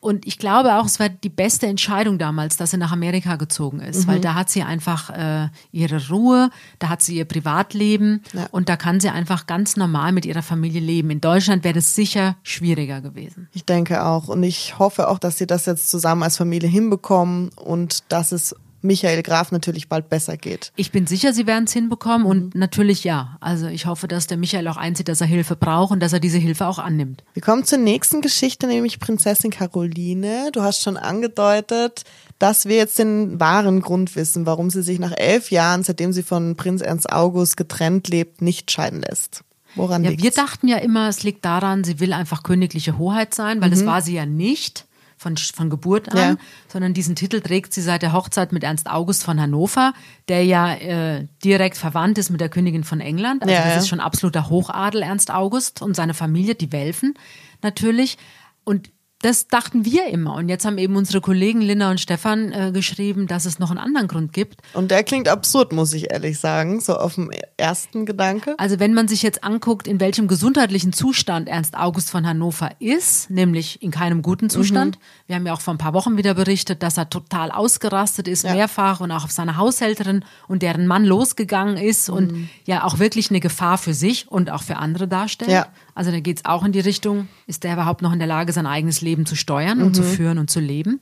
Und 0.00 0.26
ich 0.26 0.38
glaube 0.38 0.74
auch, 0.76 0.86
es 0.86 1.00
war 1.00 1.08
die 1.08 1.28
beste 1.28 1.66
Entscheidung 1.66 2.18
damals, 2.18 2.56
dass 2.56 2.70
sie 2.70 2.76
nach 2.76 2.92
Amerika 2.92 3.34
gezogen 3.36 3.80
ist, 3.80 4.06
weil 4.06 4.20
da 4.20 4.34
hat 4.34 4.48
sie 4.48 4.62
einfach 4.62 5.10
äh, 5.10 5.48
ihre 5.72 6.08
Ruhe, 6.08 6.50
da 6.78 6.88
hat 6.88 7.02
sie 7.02 7.16
ihr 7.16 7.24
Privatleben 7.24 8.22
Ja. 8.32 8.46
und 8.52 8.68
da 8.68 8.76
kann 8.76 9.00
sie 9.00 9.08
einfach 9.08 9.46
ganz 9.46 9.76
normal 9.76 10.12
mit 10.12 10.24
ihrer 10.24 10.42
Familie 10.42 10.80
leben. 10.80 11.10
In 11.10 11.20
Deutschland 11.20 11.64
wäre 11.64 11.74
das 11.74 11.96
sicher 11.96 12.36
schwieriger 12.44 13.00
gewesen. 13.00 13.48
Ich 13.52 13.64
denke 13.64 14.04
auch. 14.04 14.28
Und 14.28 14.42
ich 14.44 14.78
hoffe 14.78 15.08
auch, 15.08 15.18
dass 15.18 15.38
sie 15.38 15.46
das 15.48 15.66
jetzt 15.66 15.90
zusammen 15.90 16.22
als 16.22 16.36
Familie 16.36 16.68
hinbekommen 16.68 17.50
und 17.56 18.04
dass 18.12 18.30
es 18.30 18.54
Michael 18.80 19.22
Graf 19.22 19.50
natürlich 19.52 19.88
bald 19.88 20.08
besser 20.08 20.36
geht. 20.36 20.72
Ich 20.76 20.92
bin 20.92 21.06
sicher, 21.06 21.32
sie 21.32 21.46
werden 21.46 21.64
es 21.64 21.72
hinbekommen 21.72 22.26
und 22.26 22.54
Mhm. 22.54 22.60
natürlich 22.60 23.04
ja. 23.04 23.36
Also 23.40 23.66
ich 23.66 23.86
hoffe, 23.86 24.06
dass 24.08 24.26
der 24.26 24.36
Michael 24.36 24.68
auch 24.68 24.76
einsieht, 24.76 25.08
dass 25.08 25.20
er 25.20 25.26
Hilfe 25.26 25.56
braucht 25.56 25.90
und 25.92 26.00
dass 26.00 26.12
er 26.12 26.20
diese 26.20 26.38
Hilfe 26.38 26.66
auch 26.66 26.78
annimmt. 26.78 27.24
Wir 27.34 27.42
kommen 27.42 27.64
zur 27.64 27.78
nächsten 27.78 28.20
Geschichte, 28.20 28.66
nämlich 28.66 29.00
Prinzessin 29.00 29.50
Caroline. 29.50 30.50
Du 30.52 30.62
hast 30.62 30.82
schon 30.82 30.96
angedeutet, 30.96 32.04
dass 32.38 32.66
wir 32.66 32.76
jetzt 32.76 32.98
den 32.98 33.40
wahren 33.40 33.80
Grund 33.80 34.14
wissen, 34.16 34.46
warum 34.46 34.70
sie 34.70 34.82
sich 34.82 34.98
nach 34.98 35.12
elf 35.16 35.50
Jahren, 35.50 35.82
seitdem 35.82 36.12
sie 36.12 36.22
von 36.22 36.56
Prinz 36.56 36.80
Ernst 36.80 37.12
August 37.12 37.56
getrennt 37.56 38.08
lebt, 38.08 38.42
nicht 38.42 38.70
scheiden 38.70 39.00
lässt. 39.02 39.42
Woran 39.74 40.02
Ja, 40.02 40.10
liegt's? 40.10 40.24
wir 40.24 40.30
dachten 40.30 40.66
ja 40.66 40.78
immer, 40.78 41.08
es 41.08 41.22
liegt 41.24 41.44
daran, 41.44 41.84
sie 41.84 42.00
will 42.00 42.12
einfach 42.12 42.42
königliche 42.42 42.96
Hoheit 42.98 43.34
sein, 43.34 43.60
weil 43.60 43.70
das 43.70 43.84
war 43.84 44.00
sie 44.02 44.14
ja 44.14 44.24
nicht 44.24 44.86
von, 45.18 45.36
von 45.36 45.68
Geburt 45.68 46.08
an. 46.10 46.16
Ja. 46.16 46.36
sondern 46.68 46.94
diesen 46.94 47.16
Titel 47.16 47.40
trägt 47.40 47.74
sie 47.74 47.82
seit 47.82 48.02
der 48.02 48.12
Hochzeit 48.12 48.52
mit 48.52 48.64
Ernst 48.64 48.88
August 48.88 49.24
von 49.24 49.40
Hannover, 49.40 49.92
der 50.28 50.44
ja 50.44 50.74
äh, 50.74 51.26
direkt 51.44 51.76
verwandt 51.76 52.18
ist 52.18 52.30
mit 52.30 52.40
der 52.40 52.48
Königin 52.48 52.84
von 52.84 53.00
England. 53.00 53.42
Also 53.42 53.52
Ja, 53.52 53.64
das 53.64 53.74
ja. 53.74 53.78
ist 53.80 53.88
schon 53.88 54.00
absoluter 54.00 54.48
Hochadel, 54.48 55.02
Ernst 55.02 55.30
August 55.30 55.82
und 55.82 55.94
seine 55.94 56.14
Familie, 56.14 56.54
die 56.54 56.72
Welfen 56.72 57.14
natürlich. 57.62 58.16
Und 58.64 58.90
das 59.20 59.48
dachten 59.48 59.84
wir 59.84 60.06
immer. 60.06 60.34
Und 60.34 60.48
jetzt 60.48 60.64
haben 60.64 60.78
eben 60.78 60.94
unsere 60.94 61.20
Kollegen 61.20 61.60
Linda 61.60 61.90
und 61.90 62.00
Stefan 62.00 62.52
äh, 62.52 62.70
geschrieben, 62.72 63.26
dass 63.26 63.46
es 63.46 63.58
noch 63.58 63.70
einen 63.70 63.80
anderen 63.80 64.06
Grund 64.06 64.32
gibt. 64.32 64.60
Und 64.74 64.90
der 64.92 65.02
klingt 65.02 65.28
absurd, 65.28 65.72
muss 65.72 65.92
ich 65.92 66.12
ehrlich 66.12 66.38
sagen, 66.38 66.80
so 66.80 66.94
auf 66.96 67.16
dem 67.16 67.30
ersten 67.56 68.06
Gedanke. 68.06 68.54
Also 68.58 68.78
wenn 68.78 68.94
man 68.94 69.08
sich 69.08 69.22
jetzt 69.22 69.42
anguckt, 69.42 69.88
in 69.88 69.98
welchem 69.98 70.28
gesundheitlichen 70.28 70.92
Zustand 70.92 71.48
Ernst 71.48 71.76
August 71.76 72.10
von 72.10 72.26
Hannover 72.26 72.70
ist, 72.78 73.28
nämlich 73.28 73.82
in 73.82 73.90
keinem 73.90 74.22
guten 74.22 74.50
Zustand. 74.50 74.98
Wir 75.26 75.34
haben 75.34 75.46
ja 75.46 75.52
auch 75.52 75.60
vor 75.60 75.74
ein 75.74 75.78
paar 75.78 75.94
Wochen 75.94 76.16
wieder 76.16 76.34
berichtet, 76.34 76.82
dass 76.84 76.96
er 76.96 77.10
total 77.10 77.50
ausgerastet 77.50 78.28
ist, 78.28 78.44
Ja. 78.44 78.54
mehrfach 78.54 79.00
und 79.00 79.10
auch 79.10 79.24
auf 79.24 79.32
seine 79.32 79.56
Haushälterin 79.56 80.24
und 80.46 80.62
deren 80.62 80.86
Mann 80.86 81.04
losgegangen 81.04 81.76
ist 81.76 82.08
und 82.08 82.48
ja 82.66 82.84
auch 82.84 83.00
wirklich 83.00 83.30
eine 83.30 83.40
Gefahr 83.40 83.78
für 83.78 83.94
sich 83.94 84.30
und 84.30 84.50
auch 84.50 84.62
für 84.62 84.76
andere 84.76 85.08
darstellt. 85.08 85.50
Ja. 85.50 85.66
Also 85.98 86.12
da 86.12 86.20
geht 86.20 86.36
es 86.36 86.44
auch 86.44 86.64
in 86.64 86.70
die 86.70 86.78
Richtung, 86.78 87.26
ist 87.48 87.64
der 87.64 87.72
überhaupt 87.72 88.02
noch 88.02 88.12
in 88.12 88.20
der 88.20 88.28
Lage, 88.28 88.52
sein 88.52 88.66
eigenes 88.66 89.00
Leben 89.00 89.26
zu 89.26 89.34
steuern 89.34 89.82
und 89.82 89.94
zu 89.94 90.04
führen 90.04 90.38
und 90.38 90.48
zu 90.48 90.60
leben. 90.60 91.00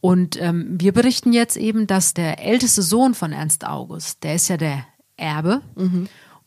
Und 0.00 0.40
ähm, 0.40 0.76
wir 0.78 0.92
berichten 0.92 1.32
jetzt 1.32 1.56
eben, 1.56 1.88
dass 1.88 2.14
der 2.14 2.38
älteste 2.38 2.80
Sohn 2.80 3.14
von 3.14 3.32
Ernst 3.32 3.66
August, 3.66 4.22
der 4.22 4.36
ist 4.36 4.46
ja 4.46 4.56
der 4.56 4.86
Erbe. 5.16 5.62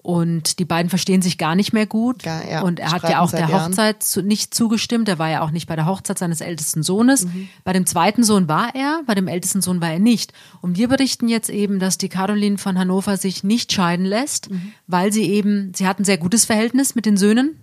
Und 0.04 0.60
die 0.60 0.66
beiden 0.66 0.90
verstehen 0.90 1.22
sich 1.22 1.38
gar 1.38 1.56
nicht 1.56 1.72
mehr 1.72 1.86
gut. 1.86 2.24
Ja, 2.24 2.42
ja, 2.44 2.62
und 2.62 2.80
er 2.82 2.92
hat 2.92 3.00
streiten 3.00 3.12
ja 3.14 3.22
auch 3.22 3.32
der. 3.32 3.48
Hochzeit 3.52 4.04
zu, 4.04 4.22
nicht 4.22 4.54
zugestimmt. 4.54 5.08
Er 5.08 5.18
war 5.18 5.30
ja 5.30 5.42
auch 5.42 5.52
nicht 5.52 5.66
bei 5.66 5.78
der 5.78 5.86
Hochzeit 5.86 6.20
seines 6.20 6.42
ältesten 6.42 6.84
Sohnes. 6.84 7.24
Mhm. 7.26 7.48
Bei 7.64 7.72
dem 7.72 7.86
zweiten 7.86 8.22
Sohn 8.26 8.50
war 8.50 8.76
er, 8.76 9.02
bei 9.08 9.16
dem 9.16 9.30
ältesten 9.30 9.62
Sohn 9.62 9.80
war 9.80 9.92
er 9.92 10.00
nicht. 10.00 10.34
Und 10.60 10.78
wir 10.78 10.90
berichten 10.90 11.30
jetzt 11.30 11.50
eben, 11.50 11.80
dass 11.80 11.98
die 11.98 12.10
Caroline 12.10 12.58
von 12.58 12.78
Hannover 12.78 13.16
sich 13.16 13.46
nicht 13.46 13.72
scheiden 13.72 14.06
lässt, 14.06 14.52
Mhm. 14.52 14.74
weil 14.88 15.14
sie 15.14 15.24
eben, 15.24 15.72
sie 15.74 15.88
hat 15.88 16.00
ein 16.00 16.06
sehr 16.06 16.18
gutes 16.18 16.44
Verhältnis 16.44 16.96
mit 16.96 17.06
den 17.06 17.16
Söhnen 17.16 17.56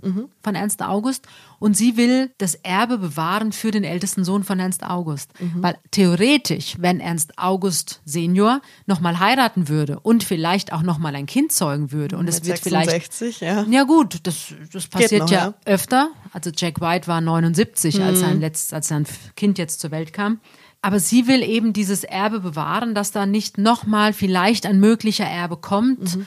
von 0.42 0.54
Ernst 0.54 0.82
August. 0.82 1.26
Und 1.60 1.76
sie 1.76 1.96
will 1.96 2.32
das 2.38 2.56
Erbe 2.56 2.98
bewahren 2.98 3.52
für 3.52 3.70
den 3.70 3.84
ältesten 3.84 4.24
Sohn 4.24 4.42
von 4.42 4.58
Ernst 4.58 4.82
August. 4.82 5.30
Mhm. 5.38 5.62
Weil 5.62 5.78
theoretisch, 5.92 6.76
wenn 6.78 6.98
Ernst 7.00 7.38
August 7.38 8.00
Senior 8.04 8.62
nochmal 8.86 9.20
heiraten 9.20 9.68
würde 9.68 10.00
und 10.00 10.24
vielleicht 10.24 10.72
auch 10.72 10.82
nochmal 10.82 11.14
ein 11.14 11.26
Kind 11.26 11.52
zeugen 11.52 11.92
würde 11.92 12.16
und 12.16 12.26
es 12.28 12.44
wird 12.46 12.64
66, 12.64 13.36
vielleicht. 13.36 13.42
Ja. 13.42 13.70
ja, 13.70 13.84
gut, 13.84 14.20
das, 14.22 14.54
das 14.72 14.88
passiert 14.88 15.22
noch, 15.22 15.30
ja, 15.30 15.48
ja, 15.48 15.54
öfter. 15.66 16.10
Also 16.32 16.50
Jack 16.56 16.80
White 16.80 17.06
war 17.06 17.20
79, 17.20 17.98
mhm. 17.98 18.02
als, 18.02 18.20
sein 18.20 18.40
letzt, 18.40 18.72
als 18.72 18.88
sein 18.88 19.06
Kind 19.36 19.58
jetzt 19.58 19.80
zur 19.80 19.90
Welt 19.90 20.14
kam. 20.14 20.40
Aber 20.82 20.98
sie 20.98 21.26
will 21.26 21.42
eben 21.42 21.74
dieses 21.74 22.04
Erbe 22.04 22.40
bewahren, 22.40 22.94
dass 22.94 23.10
da 23.10 23.26
nicht 23.26 23.58
nochmal 23.58 24.14
vielleicht 24.14 24.64
ein 24.64 24.80
möglicher 24.80 25.26
Erbe 25.26 25.58
kommt. 25.58 26.16
Mhm. 26.16 26.26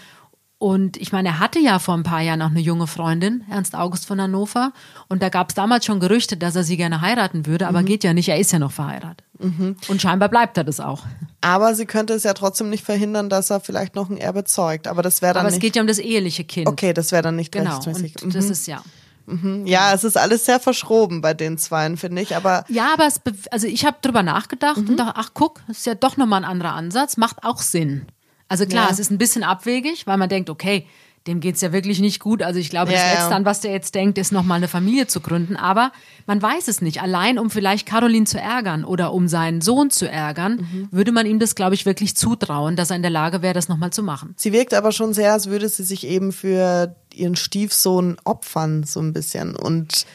Und 0.57 0.95
ich 0.95 1.11
meine, 1.11 1.29
er 1.29 1.39
hatte 1.39 1.59
ja 1.59 1.77
vor 1.77 1.93
ein 1.93 2.03
paar 2.03 2.21
Jahren 2.21 2.39
noch 2.39 2.49
eine 2.49 2.61
junge 2.61 2.87
Freundin, 2.87 3.43
Ernst 3.49 3.75
August 3.75 4.05
von 4.05 4.21
Hannover. 4.21 4.71
Und 5.09 5.21
da 5.21 5.27
gab 5.27 5.49
es 5.49 5.55
damals 5.55 5.85
schon 5.85 5.99
Gerüchte, 5.99 6.37
dass 6.37 6.55
er 6.55 6.63
sie 6.63 6.77
gerne 6.77 7.01
heiraten 7.01 7.45
würde, 7.45 7.67
aber 7.67 7.81
mhm. 7.81 7.85
geht 7.85 8.03
ja 8.05 8.13
nicht, 8.13 8.29
er 8.29 8.39
ist 8.39 8.53
ja 8.53 8.59
noch 8.59 8.71
verheiratet. 8.71 9.25
Mhm. 9.39 9.75
Und 9.89 10.01
scheinbar 10.01 10.29
bleibt 10.29 10.57
er 10.57 10.63
das 10.63 10.79
auch. 10.79 11.03
Aber 11.41 11.75
sie 11.75 11.85
könnte 11.85 12.13
es 12.13 12.23
ja 12.23 12.33
trotzdem 12.33 12.69
nicht 12.69 12.85
verhindern, 12.85 13.29
dass 13.29 13.49
er 13.49 13.59
vielleicht 13.59 13.95
noch 13.95 14.09
ein 14.09 14.15
Erbe 14.15 14.45
zeugt. 14.45 14.87
Aber 14.87 15.01
das 15.01 15.21
wäre 15.21 15.33
dann. 15.33 15.45
Aber 15.45 15.53
es 15.53 15.59
geht 15.59 15.75
ja 15.75 15.81
um 15.81 15.87
das 15.87 15.99
eheliche 15.99 16.45
Kind. 16.45 16.67
Okay, 16.67 16.93
das 16.93 17.11
wäre 17.11 17.23
dann 17.23 17.35
nicht 17.35 17.51
genau. 17.51 17.75
rechtmäßig. 17.75 18.23
Und 18.23 18.33
das 18.33 18.45
mhm. 18.45 18.51
ist 18.51 18.67
ja. 18.67 18.81
Mhm. 19.25 19.65
Ja, 19.65 19.93
es 19.93 20.03
ist 20.03 20.17
alles 20.17 20.45
sehr 20.45 20.59
verschroben 20.59 21.21
bei 21.21 21.33
den 21.33 21.57
Zweien, 21.57 21.97
finde 21.97 22.21
ich. 22.21 22.35
Aber 22.35 22.65
ja, 22.69 22.93
aber 22.93 23.05
es, 23.07 23.21
also 23.51 23.67
ich 23.67 23.85
habe 23.85 23.97
drüber 24.01 24.23
nachgedacht 24.23 24.77
mhm. 24.77 24.89
und 24.89 24.97
dachte, 24.97 25.13
ach 25.15 25.31
guck, 25.33 25.61
das 25.67 25.79
ist 25.79 25.85
ja 25.85 25.95
doch 25.95 26.17
nochmal 26.17 26.43
ein 26.43 26.49
anderer 26.49 26.73
Ansatz, 26.73 27.17
macht 27.17 27.43
auch 27.43 27.61
Sinn. 27.61 28.05
Also 28.53 28.67
klar, 28.67 28.85
ja. 28.85 28.91
es 28.91 28.99
ist 28.99 29.09
ein 29.09 29.17
bisschen 29.17 29.43
abwegig, 29.43 30.05
weil 30.05 30.17
man 30.17 30.29
denkt, 30.29 30.51
okay, 30.51 30.85
dem 31.25 31.39
geht's 31.39 31.59
ja 31.61 31.73
wirklich 31.73 31.99
nicht 31.99 32.19
gut. 32.19 32.43
Also 32.43 32.59
ich 32.59 32.69
glaube, 32.69 32.91
ja, 32.91 32.97
das 32.97 33.13
Letzte, 33.13 33.29
ja. 33.31 33.35
an 33.35 33.45
was 33.45 33.61
der 33.61 33.71
jetzt 33.71 33.95
denkt, 33.95 34.19
ist 34.19 34.31
nochmal 34.31 34.57
eine 34.57 34.67
Familie 34.67 35.07
zu 35.07 35.21
gründen. 35.21 35.55
Aber 35.55 35.91
man 36.27 36.39
weiß 36.39 36.67
es 36.67 36.79
nicht. 36.79 37.01
Allein 37.01 37.39
um 37.39 37.49
vielleicht 37.49 37.87
Caroline 37.87 38.27
zu 38.27 38.39
ärgern 38.39 38.85
oder 38.85 39.11
um 39.11 39.27
seinen 39.27 39.61
Sohn 39.61 39.89
zu 39.89 40.07
ärgern, 40.07 40.67
mhm. 40.71 40.87
würde 40.91 41.11
man 41.11 41.25
ihm 41.25 41.39
das, 41.39 41.55
glaube 41.55 41.73
ich, 41.73 41.87
wirklich 41.87 42.15
zutrauen, 42.15 42.75
dass 42.75 42.91
er 42.91 42.97
in 42.97 43.01
der 43.01 43.09
Lage 43.09 43.41
wäre, 43.41 43.55
das 43.55 43.69
nochmal 43.69 43.91
zu 43.91 44.03
machen. 44.03 44.35
Sie 44.37 44.53
wirkt 44.53 44.75
aber 44.75 44.91
schon 44.91 45.15
sehr, 45.15 45.33
als 45.33 45.47
würde 45.47 45.67
sie 45.67 45.83
sich 45.83 46.05
eben 46.05 46.31
für 46.31 46.95
ihren 47.11 47.35
Stiefsohn 47.35 48.17
opfern, 48.23 48.83
so 48.83 48.99
ein 48.99 49.13
bisschen. 49.13 49.55
Und 49.55 50.05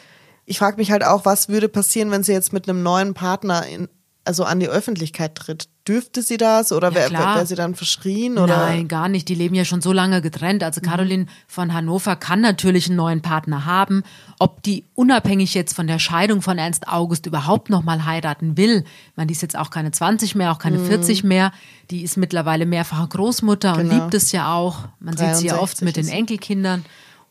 ich 0.45 0.59
frage 0.59 0.77
mich 0.77 0.91
halt 0.91 1.03
auch, 1.03 1.25
was 1.25 1.49
würde 1.49 1.67
passieren, 1.67 2.09
wenn 2.09 2.23
sie 2.23 2.31
jetzt 2.31 2.53
mit 2.53 2.69
einem 2.69 2.83
neuen 2.83 3.15
Partner 3.15 3.67
in, 3.67 3.89
also 4.23 4.45
an 4.45 4.61
die 4.61 4.69
Öffentlichkeit 4.69 5.35
tritt? 5.35 5.67
Dürfte 5.89 6.21
sie 6.21 6.37
das 6.37 6.71
oder 6.71 6.89
ja, 6.89 6.95
wäre 6.95 7.13
wär 7.13 7.45
sie 7.47 7.55
dann 7.55 7.73
verschrien? 7.73 8.37
Oder? 8.37 8.57
Nein, 8.57 8.87
gar 8.87 9.09
nicht. 9.09 9.27
Die 9.27 9.33
leben 9.33 9.55
ja 9.55 9.65
schon 9.65 9.81
so 9.81 9.91
lange 9.91 10.21
getrennt. 10.21 10.63
Also 10.63 10.81
Caroline 10.81 11.23
mhm. 11.23 11.29
von 11.47 11.73
Hannover 11.73 12.15
kann 12.15 12.41
natürlich 12.41 12.85
einen 12.87 12.95
neuen 12.95 13.21
Partner 13.21 13.65
haben. 13.65 14.03
Ob 14.37 14.61
die 14.61 14.85
unabhängig 14.93 15.55
jetzt 15.55 15.73
von 15.73 15.87
der 15.87 15.97
Scheidung 15.97 16.43
von 16.43 16.59
Ernst 16.59 16.87
August 16.87 17.25
überhaupt 17.25 17.71
noch 17.71 17.83
mal 17.83 18.05
heiraten 18.05 18.55
will, 18.55 18.83
man 19.15 19.27
die 19.27 19.33
ist 19.33 19.41
jetzt 19.41 19.57
auch 19.57 19.71
keine 19.71 19.91
20 19.91 20.35
mehr, 20.35 20.51
auch 20.51 20.59
keine 20.59 20.77
mhm. 20.77 20.85
40 20.85 21.23
mehr. 21.23 21.51
Die 21.89 22.03
ist 22.03 22.17
mittlerweile 22.17 22.67
mehrfache 22.67 23.07
Großmutter 23.07 23.73
genau. 23.73 23.93
und 23.95 23.99
liebt 23.99 24.13
es 24.13 24.31
ja 24.31 24.53
auch. 24.53 24.89
Man 24.99 25.17
sieht 25.17 25.35
sie 25.37 25.47
ja 25.47 25.57
oft 25.57 25.81
mit 25.81 25.97
den 25.97 26.07
Enkelkindern. 26.07 26.85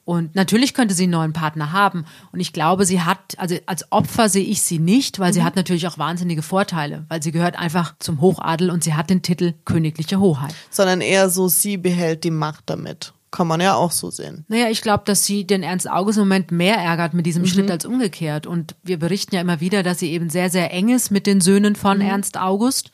Und 0.08 0.34
natürlich 0.34 0.72
könnte 0.72 0.94
sie 0.94 1.02
einen 1.02 1.12
neuen 1.12 1.32
Partner 1.34 1.70
haben. 1.70 2.06
Und 2.32 2.40
ich 2.40 2.54
glaube, 2.54 2.86
sie 2.86 3.02
hat, 3.02 3.18
also 3.36 3.56
als 3.66 3.92
Opfer 3.92 4.30
sehe 4.30 4.42
ich 4.42 4.62
sie 4.62 4.78
nicht, 4.78 5.18
weil 5.18 5.32
mhm. 5.32 5.34
sie 5.34 5.42
hat 5.42 5.54
natürlich 5.54 5.86
auch 5.86 5.98
wahnsinnige 5.98 6.40
Vorteile, 6.40 7.04
weil 7.10 7.22
sie 7.22 7.30
gehört 7.30 7.58
einfach 7.58 7.94
zum 7.98 8.22
Hochadel 8.22 8.70
und 8.70 8.82
sie 8.82 8.94
hat 8.94 9.10
den 9.10 9.20
Titel 9.20 9.52
königliche 9.66 10.18
Hoheit. 10.18 10.54
Sondern 10.70 11.02
eher 11.02 11.28
so, 11.28 11.48
sie 11.48 11.76
behält 11.76 12.24
die 12.24 12.30
Macht 12.30 12.70
damit. 12.70 13.12
Kann 13.30 13.46
man 13.46 13.60
ja 13.60 13.74
auch 13.74 13.92
so 13.92 14.10
sehen. 14.10 14.46
Naja, 14.48 14.70
ich 14.70 14.80
glaube, 14.80 15.02
dass 15.04 15.26
sie 15.26 15.46
den 15.46 15.62
Ernst 15.62 15.90
August 15.90 16.16
im 16.16 16.24
Moment 16.24 16.52
mehr 16.52 16.78
ärgert 16.78 17.12
mit 17.12 17.26
diesem 17.26 17.42
mhm. 17.42 17.48
Schritt 17.48 17.70
als 17.70 17.84
umgekehrt. 17.84 18.46
Und 18.46 18.76
wir 18.82 18.98
berichten 18.98 19.34
ja 19.34 19.42
immer 19.42 19.60
wieder, 19.60 19.82
dass 19.82 19.98
sie 19.98 20.10
eben 20.10 20.30
sehr, 20.30 20.48
sehr 20.48 20.72
eng 20.72 20.88
ist 20.88 21.10
mit 21.10 21.26
den 21.26 21.42
Söhnen 21.42 21.76
von 21.76 21.98
mhm. 21.98 22.04
Ernst 22.04 22.38
August 22.38 22.92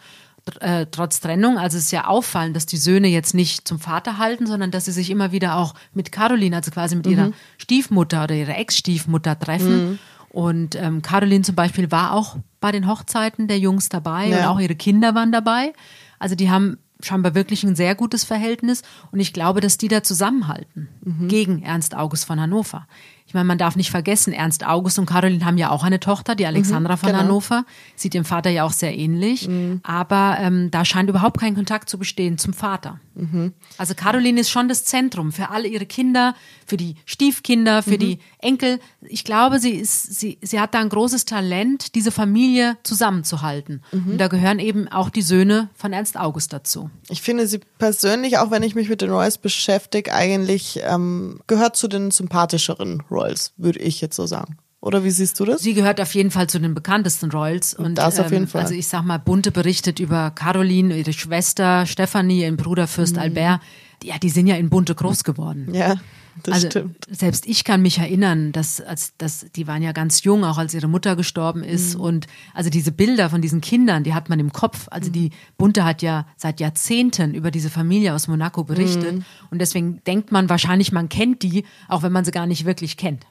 äh, 0.61 0.87
trotz 0.91 1.21
Trennung. 1.21 1.59
Also 1.59 1.79
es 1.79 1.85
ist 1.85 1.91
ja 1.91 2.07
auffallend, 2.07 2.55
dass 2.55 2.67
die 2.67 2.77
Söhne 2.77 3.09
jetzt 3.09 3.35
nicht 3.35 3.67
zum 3.67 3.79
Vater 3.79 4.19
halten, 4.19 4.47
sondern 4.47 4.71
dass 4.71 4.85
sie 4.85 4.93
sich 4.93 5.11
immer 5.11 5.33
wieder 5.33 5.57
auch 5.57 5.75
mit 5.93 6.13
Caroline, 6.13 6.57
also 6.57 6.71
quasi 6.71 6.97
mit 6.97 7.07
mhm. 7.07 7.13
ihrer 7.13 7.33
Stiefmutter 7.59 8.25
oder 8.25 8.35
ihrer 8.35 8.59
Ex-Stiefmutter 8.59 9.39
treffen. 9.39 9.91
Mhm. 9.91 9.99
Und 10.29 10.75
ähm, 10.75 11.01
Caroline 11.01 11.43
zum 11.43 11.55
Beispiel 11.55 11.91
war 11.91 12.13
auch 12.13 12.37
bei 12.61 12.73
den 12.73 12.89
Hochzeiten 12.89 13.47
der 13.47 13.59
Jungs 13.59 13.89
dabei 13.89 14.27
ja. 14.29 14.39
und 14.39 14.45
auch 14.47 14.61
ihre 14.61 14.75
Kinder 14.75 15.15
waren 15.15 15.31
dabei. 15.31 15.73
Also 16.19 16.35
die 16.35 16.51
haben 16.51 16.79
scheinbar 17.01 17.35
wirklich 17.35 17.63
ein 17.65 17.77
sehr 17.77 17.95
gutes 17.95 18.25
Verhältnis 18.25 18.83
und 19.13 19.21
ich 19.21 19.33
glaube, 19.33 19.61
dass 19.61 19.79
die 19.79 19.89
da 19.89 20.03
zusammenhalten 20.03 20.89
mhm. 21.03 21.29
gegen 21.29 21.63
Ernst 21.63 21.97
August 21.97 22.25
von 22.25 22.41
Hannover. 22.41 22.87
Ich 23.35 23.37
meine, 23.37 23.49
man 23.49 23.59
darf 23.59 23.75
nicht 23.75 23.91
vergessen, 23.91 24.33
Ernst 24.33 24.65
August 24.65 24.97
und 25.01 25.07
Caroline 25.07 25.45
haben 25.45 25.59
ja 25.59 25.71
auch 25.71 25.83
eine 25.83 25.99
Tochter, 25.99 26.37
die 26.37 26.47
Alexandra 26.47 26.93
mhm, 26.93 26.99
von 26.99 27.09
genau. 27.09 27.19
Hannover. 27.19 27.65
Sieht 27.97 28.15
dem 28.15 28.25
Vater 28.25 28.49
ja 28.49 28.63
auch 28.63 28.71
sehr 28.71 28.97
ähnlich. 28.97 29.49
Mhm. 29.49 29.81
Aber 29.83 30.37
ähm, 30.39 30.71
da 30.71 30.85
scheint 30.85 31.11
überhaupt 31.11 31.41
kein 31.41 31.57
Kontakt 31.57 31.91
zu 31.91 31.99
bestehen 31.99 32.39
zum 32.39 32.53
Vater. 32.53 33.01
Mhm. 33.17 33.53
Also 33.77 33.95
Caroline 33.95 34.41
ist 34.41 34.51
schon 34.51 34.69
das 34.69 34.85
Zentrum 34.85 35.33
für 35.33 35.51
alle 35.51 35.67
ihre 35.67 35.85
Kinder, 35.85 36.37
für 36.65 36.77
die 36.77 36.95
Stiefkinder, 37.07 37.83
für 37.83 37.95
mhm. 37.95 37.99
die 37.99 38.19
Enkel. 38.39 38.79
Ich 39.03 39.25
glaube, 39.25 39.59
sie, 39.59 39.71
ist, 39.71 40.15
sie, 40.15 40.39
sie 40.41 40.61
hat 40.61 40.73
da 40.75 40.79
ein 40.79 40.89
großes 40.89 41.25
Talent, 41.25 41.97
diese 41.97 42.13
Familie 42.13 42.77
zusammenzuhalten. 42.85 43.83
Mhm. 43.91 44.13
Und 44.13 44.19
da 44.19 44.29
gehören 44.29 44.61
eben 44.61 44.87
auch 44.87 45.11
die 45.11 45.23
Söhne 45.23 45.71
von 45.75 45.93
Ernst 45.93 46.17
August 46.17 46.53
dazu. 46.53 46.89
Ich 47.09 47.21
finde 47.21 47.49
sie 47.49 47.59
persönlich, 47.79 48.39
auch 48.39 48.53
wenn 48.53 48.63
ich 48.63 48.77
mich 48.77 48.89
mit 48.89 49.01
den 49.01 49.11
Royals 49.11 49.39
beschäftige, 49.39 50.15
eigentlich 50.15 50.79
ähm, 50.85 51.41
gehört 51.49 51.75
zu 51.75 51.89
den 51.89 52.13
sympathischeren 52.13 53.03
Royals. 53.11 53.24
Royals, 53.25 53.53
würde 53.57 53.81
ich 53.81 54.01
jetzt 54.01 54.17
so 54.17 54.27
sagen. 54.27 54.59
Oder 54.81 55.03
wie 55.03 55.11
siehst 55.11 55.41
du 55.41 55.47
das? 55.47 55.63
Sie 55.63 55.73
gehört 55.73 55.99
auf 55.99 56.15
jeden 56.15 56.31
Fall 56.31 56.47
zu 56.47 56.59
den 56.59 56.75
bekanntesten 56.75 57.31
Royals. 57.31 57.73
Und, 57.73 57.95
das 57.97 58.21
auf 58.21 58.31
jeden 58.31 58.45
ähm, 58.45 58.49
Fall. 58.49 58.63
Also 58.63 58.75
ich 58.75 58.87
sag 58.87 59.03
mal, 59.03 59.17
Bunte 59.17 59.51
berichtet 59.51 59.99
über 59.99 60.31
Caroline, 60.31 60.95
ihre 60.99 61.15
Schwester 61.15 61.87
Stephanie, 61.87 62.43
ihren 62.43 62.59
Bruder 62.59 62.87
Fürst 62.87 63.17
mhm. 63.17 63.23
Albert. 63.23 63.61
Ja, 64.05 64.19
die 64.19 64.29
sind 64.29 64.47
ja 64.47 64.57
in 64.57 64.71
Bunte 64.71 64.95
groß 64.95 65.25
geworden. 65.25 65.69
Ja. 65.75 65.97
Das 66.43 66.55
also, 66.55 66.67
stimmt. 66.71 66.97
Selbst 67.09 67.47
ich 67.47 67.63
kann 67.63 67.81
mich 67.81 67.99
erinnern, 67.99 68.51
dass, 68.51 68.81
als, 68.81 69.13
dass 69.19 69.47
die 69.55 69.69
waren 69.69 69.83
ja 69.83 69.93
ganz 69.93 70.25
jung, 70.25 70.45
auch 70.45 70.59
als 70.59 70.75
ihre 70.75 70.89
Mutter 70.89 71.15
gestorben 71.15 71.63
ist. 71.63 71.95
Mhm. 71.95 72.01
Und 72.01 72.27
also 72.55 72.71
diese 72.71 72.91
Bilder 72.91 73.31
von 73.31 73.41
diesen 73.41 73.61
Kindern, 73.61 74.03
die 74.03 74.15
hat 74.15 74.29
man 74.29 74.41
im 74.41 74.53
Kopf. 74.53 74.89
Also 74.91 75.11
die 75.11 75.31
Bunte 75.57 75.85
hat 75.85 76.03
ja 76.03 76.27
seit 76.37 76.59
Jahrzehnten 76.59 77.35
über 77.35 77.53
diese 77.53 77.71
Familie 77.71 78.15
aus 78.15 78.27
Monaco 78.27 78.65
berichtet. 78.65 79.17
Mhm. 79.17 79.25
Und 79.51 79.61
deswegen 79.61 80.03
denkt 80.09 80.33
man 80.33 80.49
wahrscheinlich, 80.49 80.91
man 80.91 81.09
kennt 81.09 81.43
die, 81.45 81.65
auch 81.89 82.03
wenn 82.03 82.13
man 82.13 82.25
sie 82.25 82.33
gar 82.33 82.47
nicht 82.47 82.65
wirklich 82.65 82.97
kennt. 82.97 83.25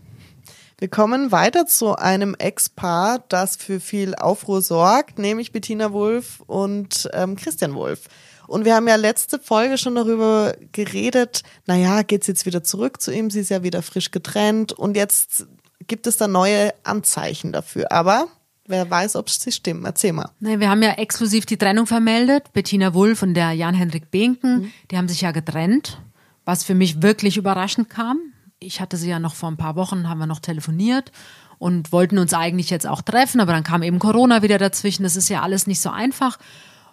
Wir 0.79 0.87
kommen 0.87 1.31
weiter 1.31 1.65
zu 1.65 1.95
einem 1.95 2.35
Ex-Paar, 2.35 3.23
das 3.29 3.55
für 3.55 3.79
viel 3.79 4.15
Aufruhr 4.15 4.61
sorgt, 4.61 5.19
nämlich 5.19 5.51
Bettina 5.51 5.93
Wulff 5.93 6.41
und 6.47 7.09
ähm, 7.13 7.35
Christian 7.35 7.75
Wulff. 7.75 8.09
Und 8.47 8.65
wir 8.65 8.75
haben 8.75 8.87
ja 8.87 8.95
letzte 8.95 9.39
Folge 9.39 9.77
schon 9.77 9.95
darüber 9.95 10.55
geredet, 10.71 11.43
naja, 11.65 12.01
geht's 12.01 12.27
jetzt 12.27 12.45
wieder 12.45 12.63
zurück 12.63 13.01
zu 13.01 13.11
ihm, 13.11 13.29
sie 13.29 13.39
ist 13.39 13.49
ja 13.49 13.63
wieder 13.63 13.81
frisch 13.81 14.11
getrennt 14.11 14.73
und 14.73 14.97
jetzt 14.97 15.47
gibt 15.87 16.07
es 16.07 16.17
da 16.17 16.27
neue 16.27 16.73
Anzeichen 16.83 17.51
dafür. 17.51 17.91
Aber 17.91 18.27
wer 18.67 18.89
weiß, 18.89 19.15
ob 19.15 19.29
sie 19.29 19.51
stimmen. 19.51 19.85
Erzähl 19.85 20.13
mal. 20.13 20.29
Nein, 20.39 20.59
wir 20.59 20.69
haben 20.69 20.81
ja 20.81 20.91
exklusiv 20.91 21.45
die 21.45 21.57
Trennung 21.57 21.87
vermeldet. 21.87 22.53
Bettina 22.53 22.93
Wulff 22.93 23.23
und 23.23 23.33
der 23.33 23.51
Jan-Henrik 23.51 24.11
Behnken, 24.11 24.61
mhm. 24.61 24.71
die 24.91 24.97
haben 24.97 25.07
sich 25.07 25.21
ja 25.21 25.31
getrennt, 25.31 26.01
was 26.45 26.63
für 26.63 26.75
mich 26.75 27.01
wirklich 27.01 27.37
überraschend 27.37 27.89
kam. 27.89 28.19
Ich 28.59 28.79
hatte 28.79 28.97
sie 28.97 29.09
ja 29.09 29.19
noch 29.19 29.35
vor 29.35 29.51
ein 29.51 29.57
paar 29.57 29.75
Wochen, 29.75 30.07
haben 30.07 30.19
wir 30.19 30.27
noch 30.27 30.39
telefoniert 30.39 31.11
und 31.57 31.91
wollten 31.91 32.17
uns 32.17 32.33
eigentlich 32.33 32.69
jetzt 32.69 32.87
auch 32.87 33.01
treffen, 33.01 33.41
aber 33.41 33.51
dann 33.51 33.63
kam 33.63 33.83
eben 33.83 33.99
Corona 33.99 34.41
wieder 34.41 34.57
dazwischen. 34.57 35.03
Das 35.03 35.15
ist 35.15 35.29
ja 35.29 35.41
alles 35.41 35.67
nicht 35.67 35.81
so 35.81 35.89
einfach. 35.89 36.37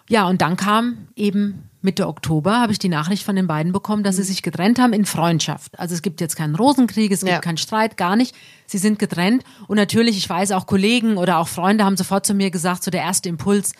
Ja, 0.09 0.27
und 0.27 0.41
dann 0.41 0.57
kam 0.57 1.07
eben 1.15 1.69
Mitte 1.81 2.07
Oktober, 2.07 2.59
habe 2.59 2.71
ich 2.71 2.79
die 2.79 2.89
Nachricht 2.89 3.23
von 3.23 3.35
den 3.35 3.47
beiden 3.47 3.71
bekommen, 3.71 4.03
dass 4.03 4.17
sie 4.17 4.23
sich 4.23 4.43
getrennt 4.43 4.79
haben 4.79 4.93
in 4.93 5.05
Freundschaft. 5.05 5.79
Also 5.79 5.95
es 5.95 6.01
gibt 6.01 6.21
jetzt 6.21 6.35
keinen 6.35 6.55
Rosenkrieg, 6.55 7.11
es 7.11 7.21
gibt 7.21 7.31
ja. 7.31 7.39
keinen 7.39 7.57
Streit, 7.57 7.97
gar 7.97 8.15
nicht. 8.15 8.35
Sie 8.67 8.77
sind 8.77 8.99
getrennt. 8.99 9.43
Und 9.67 9.77
natürlich, 9.77 10.17
ich 10.17 10.29
weiß, 10.29 10.51
auch 10.51 10.67
Kollegen 10.67 11.17
oder 11.17 11.39
auch 11.39 11.47
Freunde 11.47 11.83
haben 11.83 11.97
sofort 11.97 12.25
zu 12.25 12.33
mir 12.33 12.51
gesagt, 12.51 12.83
so 12.83 12.91
der 12.91 13.01
erste 13.01 13.29
Impuls, 13.29 13.73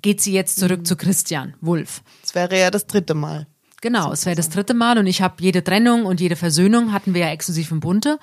geht 0.00 0.20
sie 0.20 0.32
jetzt 0.32 0.58
zurück 0.58 0.80
mhm. 0.80 0.84
zu 0.84 0.96
Christian 0.96 1.54
Wulff. 1.60 2.02
Das 2.22 2.34
wäre 2.34 2.58
ja 2.58 2.70
das 2.70 2.86
dritte 2.86 3.14
Mal. 3.14 3.46
Genau, 3.80 4.12
es 4.12 4.26
wäre 4.26 4.36
das 4.36 4.48
dritte 4.48 4.74
Mal 4.74 4.98
und 4.98 5.06
ich 5.06 5.22
habe 5.22 5.36
jede 5.40 5.62
Trennung 5.62 6.04
und 6.04 6.20
jede 6.20 6.36
Versöhnung 6.36 6.92
hatten 6.92 7.14
wir 7.14 7.22
ja 7.22 7.30
exklusiv 7.30 7.70
im 7.70 7.80
Bunte. 7.80 8.18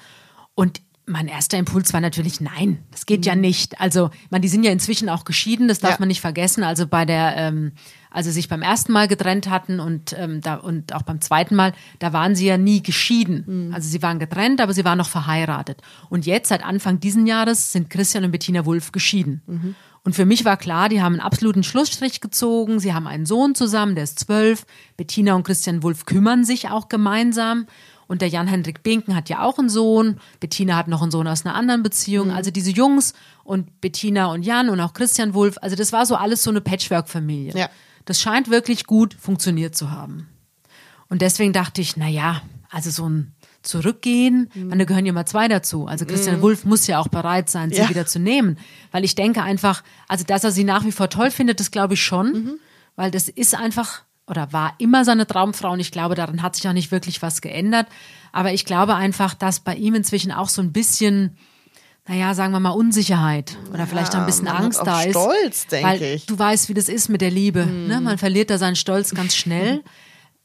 Und 0.54 0.82
mein 1.08 1.28
erster 1.28 1.58
Impuls 1.58 1.94
war 1.94 2.02
natürlich, 2.02 2.42
nein, 2.42 2.80
das 2.92 3.06
geht 3.06 3.22
mhm. 3.22 3.26
ja 3.26 3.36
nicht. 3.36 3.80
Also, 3.80 4.10
man, 4.30 4.42
die 4.42 4.48
sind 4.48 4.64
ja 4.64 4.72
inzwischen 4.72 5.10
auch 5.10 5.26
geschieden, 5.26 5.68
das 5.68 5.80
darf 5.80 5.92
ja. 5.92 5.98
man 6.00 6.08
nicht 6.08 6.22
vergessen. 6.22 6.64
Also 6.64 6.88
bei 6.88 7.06
der, 7.06 7.36
ähm, 7.38 7.74
also 8.10 8.32
sich 8.32 8.50
beim 8.50 8.62
ersten 8.62 8.92
Mal 8.92 9.08
getrennt 9.08 9.50
hatten 9.50 9.80
und 9.80 10.16
ähm, 10.18 10.42
da 10.42 10.56
und 10.56 10.94
auch 10.94 11.04
beim 11.04 11.22
zweiten 11.22 11.56
Mal, 11.56 11.74
da 12.00 12.14
waren 12.14 12.36
sie 12.36 12.48
ja 12.48 12.58
nie 12.58 12.82
geschieden. 12.82 13.68
Mhm. 13.68 13.74
Also 13.74 13.88
sie 13.90 14.02
waren 14.02 14.20
getrennt, 14.20 14.62
aber 14.62 14.74
sie 14.74 14.86
waren 14.86 14.98
noch 14.98 15.10
verheiratet. 15.10 15.82
Und 16.10 16.26
jetzt 16.26 16.50
seit 16.50 16.64
Anfang 16.64 17.00
diesen 17.00 17.28
Jahres 17.28 17.72
sind 17.72 17.90
Christian 17.90 18.24
und 18.24 18.32
Bettina 18.32 18.66
Wulff 18.66 18.92
geschieden. 18.92 19.42
Mhm. 19.46 19.76
Und 20.06 20.16
für 20.16 20.26
mich 20.26 20.46
war 20.46 20.56
klar, 20.56 20.88
die 20.88 21.02
haben 21.02 21.14
einen 21.14 21.22
absoluten 21.22 21.64
Schlussstrich 21.64 22.22
gezogen. 22.22 22.80
Sie 22.80 22.94
haben 22.94 23.08
einen 23.08 23.26
Sohn 23.26 23.56
zusammen, 23.56 23.96
der 23.96 24.04
ist 24.04 24.20
zwölf. 24.20 24.68
Bettina 24.98 25.34
und 25.34 25.44
Christian 25.44 25.82
Wulff 25.82 26.06
kümmern 26.06 26.46
sich 26.46 26.70
auch 26.70 26.90
gemeinsam. 26.90 27.66
Und 28.08 28.22
der 28.22 28.30
Jan-Hendrik 28.30 28.84
Binken 28.84 29.16
hat 29.16 29.30
ja 29.30 29.44
auch 29.44 29.58
einen 29.58 29.70
Sohn. 29.70 30.20
Bettina 30.40 30.76
hat 30.76 30.88
noch 30.88 31.02
einen 31.02 31.12
Sohn 31.12 31.28
aus 31.28 31.46
einer 31.46 31.56
anderen 31.56 31.84
Beziehung. 31.84 32.32
Also 32.32 32.52
diese 32.52 32.72
Jungs 32.72 33.14
und 33.44 33.82
Bettina 33.82 34.28
und 34.28 34.44
Jan 34.44 34.70
und 34.70 34.80
auch 34.80 34.94
Christian 34.94 35.34
Wulff. 35.34 35.58
Also 35.62 35.76
das 35.76 35.92
war 35.92 36.06
so 36.06 36.16
alles 36.16 36.44
so 36.44 36.52
eine 36.52 36.62
Patchwork-Familie. 36.62 37.54
Ja. 37.56 37.70
Das 38.06 38.22
scheint 38.22 38.50
wirklich 38.50 38.86
gut 38.86 39.16
funktioniert 39.16 39.76
zu 39.76 39.92
haben. 39.92 40.28
Und 41.10 41.22
deswegen 41.22 41.54
dachte 41.54 41.82
ich, 41.82 41.98
na 41.98 42.08
ja, 42.08 42.42
also 42.70 42.90
so 42.90 43.10
ein 43.10 43.34
Zurückgehen, 43.66 44.50
mhm. 44.54 44.78
da 44.78 44.86
gehören 44.86 45.08
ja 45.08 45.14
mal 45.14 45.26
zwei 45.26 45.48
dazu. 45.48 45.88
Also 45.88 46.06
Christian 46.06 46.38
mhm. 46.38 46.42
Wulff 46.44 46.66
muss 46.66 46.86
ja 46.86 47.00
auch 47.00 47.08
bereit 47.08 47.50
sein, 47.50 47.72
sie 47.72 47.78
ja. 47.78 47.90
wieder 47.90 48.06
zu 48.06 48.20
nehmen. 48.20 48.60
Weil 48.92 49.04
ich 49.04 49.16
denke 49.16 49.42
einfach, 49.42 49.84
also 50.08 50.24
dass 50.24 50.44
er 50.44 50.52
sie 50.52 50.64
nach 50.64 50.86
wie 50.86 50.92
vor 50.92 51.10
toll 51.10 51.32
findet, 51.32 51.60
das 51.60 51.72
glaube 51.72 51.96
ich 51.96 52.04
schon. 52.04 52.32
Mhm. 52.32 52.60
Weil 52.96 53.10
das 53.10 53.28
ist 53.28 53.56
einfach 53.56 54.04
oder 54.28 54.52
war 54.54 54.74
immer 54.80 55.06
seine 55.06 55.28
Traumfrau 55.28 55.72
und 55.72 55.80
ich 55.80 55.92
glaube, 55.92 56.16
daran 56.16 56.42
hat 56.42 56.56
sich 56.56 56.68
auch 56.68 56.74
nicht 56.74 56.92
wirklich 56.92 57.22
was 57.22 57.42
geändert. 57.42 57.88
Aber 58.32 58.54
ich 58.54 58.66
glaube 58.66 58.96
einfach, 58.96 59.34
dass 59.34 59.60
bei 59.60 59.76
ihm 59.76 59.96
inzwischen 59.96 60.32
auch 60.32 60.50
so 60.50 60.62
ein 60.62 60.72
bisschen, 60.72 61.38
naja, 62.08 62.34
sagen 62.34 62.52
wir 62.52 62.60
mal 62.60 62.72
Unsicherheit 62.72 63.56
oder 63.72 63.86
vielleicht 63.88 64.14
ja, 64.14 64.20
auch 64.20 64.24
ein 64.24 64.28
bisschen 64.28 64.48
Angst 64.48 64.82
da 64.84 65.04
ist. 65.04 65.12
Stolz, 65.12 65.68
denke 65.68 65.88
weil 65.88 66.02
ich. 66.02 66.26
Du 66.26 66.38
weißt, 66.38 66.70
wie 66.70 66.74
das 66.74 66.90
ist 66.90 67.10
mit 67.10 67.22
der 67.22 67.32
Liebe. 67.32 67.66
Mhm. 67.66 67.88
Ne? 67.88 68.02
Man 68.02 68.18
verliert 68.18 68.50
da 68.50 68.58
seinen 68.58 68.76
Stolz 68.76 69.14
ganz 69.14 69.36
schnell. 69.36 69.84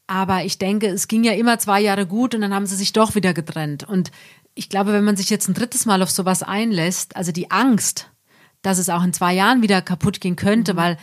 Aber 0.07 0.43
ich 0.43 0.57
denke, 0.57 0.87
es 0.87 1.07
ging 1.07 1.23
ja 1.23 1.31
immer 1.33 1.57
zwei 1.57 1.79
Jahre 1.79 2.05
gut 2.05 2.35
und 2.35 2.41
dann 2.41 2.53
haben 2.53 2.65
sie 2.65 2.75
sich 2.75 2.91
doch 2.91 3.15
wieder 3.15 3.33
getrennt. 3.33 3.87
Und 3.87 4.11
ich 4.55 4.69
glaube, 4.69 4.93
wenn 4.93 5.05
man 5.05 5.15
sich 5.15 5.29
jetzt 5.29 5.47
ein 5.47 5.53
drittes 5.53 5.85
Mal 5.85 6.03
auf 6.03 6.11
sowas 6.11 6.43
einlässt, 6.43 7.15
also 7.15 7.31
die 7.31 7.49
Angst, 7.49 8.09
dass 8.61 8.77
es 8.77 8.89
auch 8.89 9.03
in 9.03 9.13
zwei 9.13 9.33
Jahren 9.33 9.61
wieder 9.61 9.81
kaputt 9.81 10.21
gehen 10.21 10.35
könnte, 10.35 10.73
mhm. 10.73 10.77
weil 10.77 10.97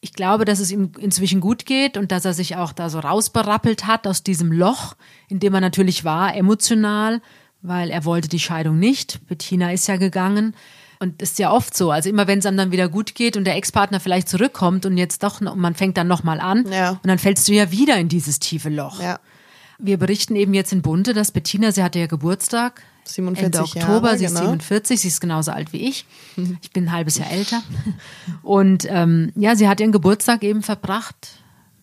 ich 0.00 0.12
glaube, 0.12 0.44
dass 0.44 0.60
es 0.60 0.70
ihm 0.70 0.92
inzwischen 0.98 1.40
gut 1.40 1.66
geht 1.66 1.96
und 1.96 2.12
dass 2.12 2.24
er 2.24 2.34
sich 2.34 2.56
auch 2.56 2.72
da 2.72 2.90
so 2.90 2.98
rausberappelt 2.98 3.86
hat 3.86 4.06
aus 4.06 4.22
diesem 4.22 4.52
Loch, 4.52 4.94
in 5.28 5.40
dem 5.40 5.54
er 5.54 5.60
natürlich 5.60 6.04
war, 6.04 6.34
emotional, 6.36 7.20
weil 7.62 7.90
er 7.90 8.04
wollte 8.04 8.28
die 8.28 8.38
Scheidung 8.38 8.78
nicht. 8.78 9.26
Bettina 9.26 9.72
ist 9.72 9.88
ja 9.88 9.96
gegangen. 9.96 10.54
Und 10.98 11.20
ist 11.20 11.38
ja 11.38 11.52
oft 11.52 11.76
so. 11.76 11.90
Also 11.90 12.08
immer 12.08 12.26
wenn 12.26 12.38
es 12.38 12.46
einem 12.46 12.56
dann 12.56 12.72
wieder 12.72 12.88
gut 12.88 13.14
geht 13.14 13.36
und 13.36 13.44
der 13.44 13.56
Ex-Partner 13.56 14.00
vielleicht 14.00 14.30
zurückkommt 14.30 14.86
und 14.86 14.96
jetzt 14.96 15.22
doch, 15.22 15.42
man 15.42 15.74
fängt 15.74 15.98
dann 15.98 16.08
nochmal 16.08 16.40
an 16.40 16.66
ja. 16.70 16.90
und 16.90 17.06
dann 17.06 17.18
fällst 17.18 17.46
du 17.48 17.52
ja 17.52 17.70
wieder 17.70 17.98
in 17.98 18.08
dieses 18.08 18.38
tiefe 18.38 18.70
Loch. 18.70 19.02
Ja. 19.02 19.20
Wir 19.78 19.98
berichten 19.98 20.36
eben 20.36 20.54
jetzt 20.54 20.72
in 20.72 20.80
Bunte, 20.80 21.12
dass 21.12 21.32
Bettina, 21.32 21.70
sie 21.70 21.82
hatte 21.82 21.98
ja 21.98 22.06
Geburtstag 22.06 22.82
47 23.08 23.44
Ende 23.44 23.60
Oktober, 23.60 24.08
Jahre, 24.08 24.18
sie 24.18 24.26
genau. 24.26 24.40
ist 24.40 24.46
47, 24.46 25.00
sie 25.00 25.08
ist 25.08 25.20
genauso 25.20 25.52
alt 25.52 25.72
wie 25.72 25.88
ich. 25.88 26.06
Ich 26.62 26.70
bin 26.70 26.84
ein 26.84 26.92
halbes 26.92 27.18
Jahr 27.18 27.30
älter. 27.30 27.62
Und 28.42 28.86
ähm, 28.88 29.32
ja, 29.34 29.56
sie 29.56 29.68
hat 29.68 29.80
ihren 29.80 29.92
Geburtstag 29.92 30.42
eben 30.42 30.62
verbracht 30.62 31.42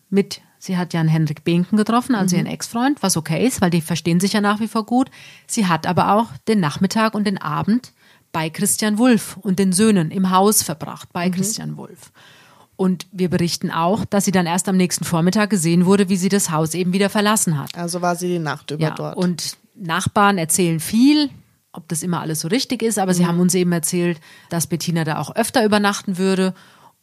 mit, 0.09 0.41
sie 0.59 0.77
hat 0.77 0.93
ja 0.93 0.99
einen 0.99 1.09
Henrik 1.09 1.43
Binken 1.43 1.77
getroffen, 1.77 2.15
also 2.15 2.35
ihren 2.35 2.45
Ex-Freund, 2.45 3.01
was 3.01 3.17
okay 3.17 3.45
ist, 3.45 3.61
weil 3.61 3.69
die 3.69 3.81
verstehen 3.81 4.19
sich 4.19 4.33
ja 4.33 4.41
nach 4.41 4.59
wie 4.59 4.67
vor 4.67 4.85
gut. 4.85 5.09
Sie 5.47 5.67
hat 5.67 5.87
aber 5.87 6.13
auch 6.13 6.27
den 6.47 6.59
Nachmittag 6.59 7.15
und 7.15 7.25
den 7.25 7.37
Abend 7.37 7.93
bei 8.31 8.49
Christian 8.49 8.97
Wulff 8.97 9.37
und 9.37 9.59
den 9.59 9.73
Söhnen 9.73 10.11
im 10.11 10.29
Haus 10.31 10.63
verbracht, 10.63 11.09
bei 11.13 11.29
Christian 11.29 11.77
Wulff. 11.77 12.11
Und 12.75 13.05
wir 13.11 13.29
berichten 13.29 13.69
auch, 13.69 14.03
dass 14.03 14.25
sie 14.25 14.31
dann 14.31 14.47
erst 14.47 14.67
am 14.67 14.75
nächsten 14.75 15.05
Vormittag 15.05 15.51
gesehen 15.51 15.85
wurde, 15.85 16.09
wie 16.09 16.17
sie 16.17 16.29
das 16.29 16.49
Haus 16.49 16.73
eben 16.73 16.91
wieder 16.91 17.09
verlassen 17.09 17.57
hat. 17.59 17.77
Also 17.77 18.01
war 18.01 18.15
sie 18.15 18.27
die 18.27 18.39
Nacht 18.39 18.71
über 18.71 18.81
Ja, 18.81 18.91
dort. 18.91 19.15
und 19.15 19.57
Nachbarn 19.75 20.37
erzählen 20.37 20.79
viel, 20.79 21.29
ob 21.71 21.87
das 21.87 22.03
immer 22.03 22.21
alles 22.21 22.41
so 22.41 22.47
richtig 22.47 22.81
ist, 22.83 22.99
aber 22.99 23.11
Mhm. 23.13 23.17
sie 23.17 23.25
haben 23.27 23.39
uns 23.39 23.53
eben 23.55 23.71
erzählt, 23.71 24.19
dass 24.49 24.67
Bettina 24.67 25.03
da 25.03 25.17
auch 25.19 25.35
öfter 25.35 25.65
übernachten 25.65 26.17
würde 26.17 26.53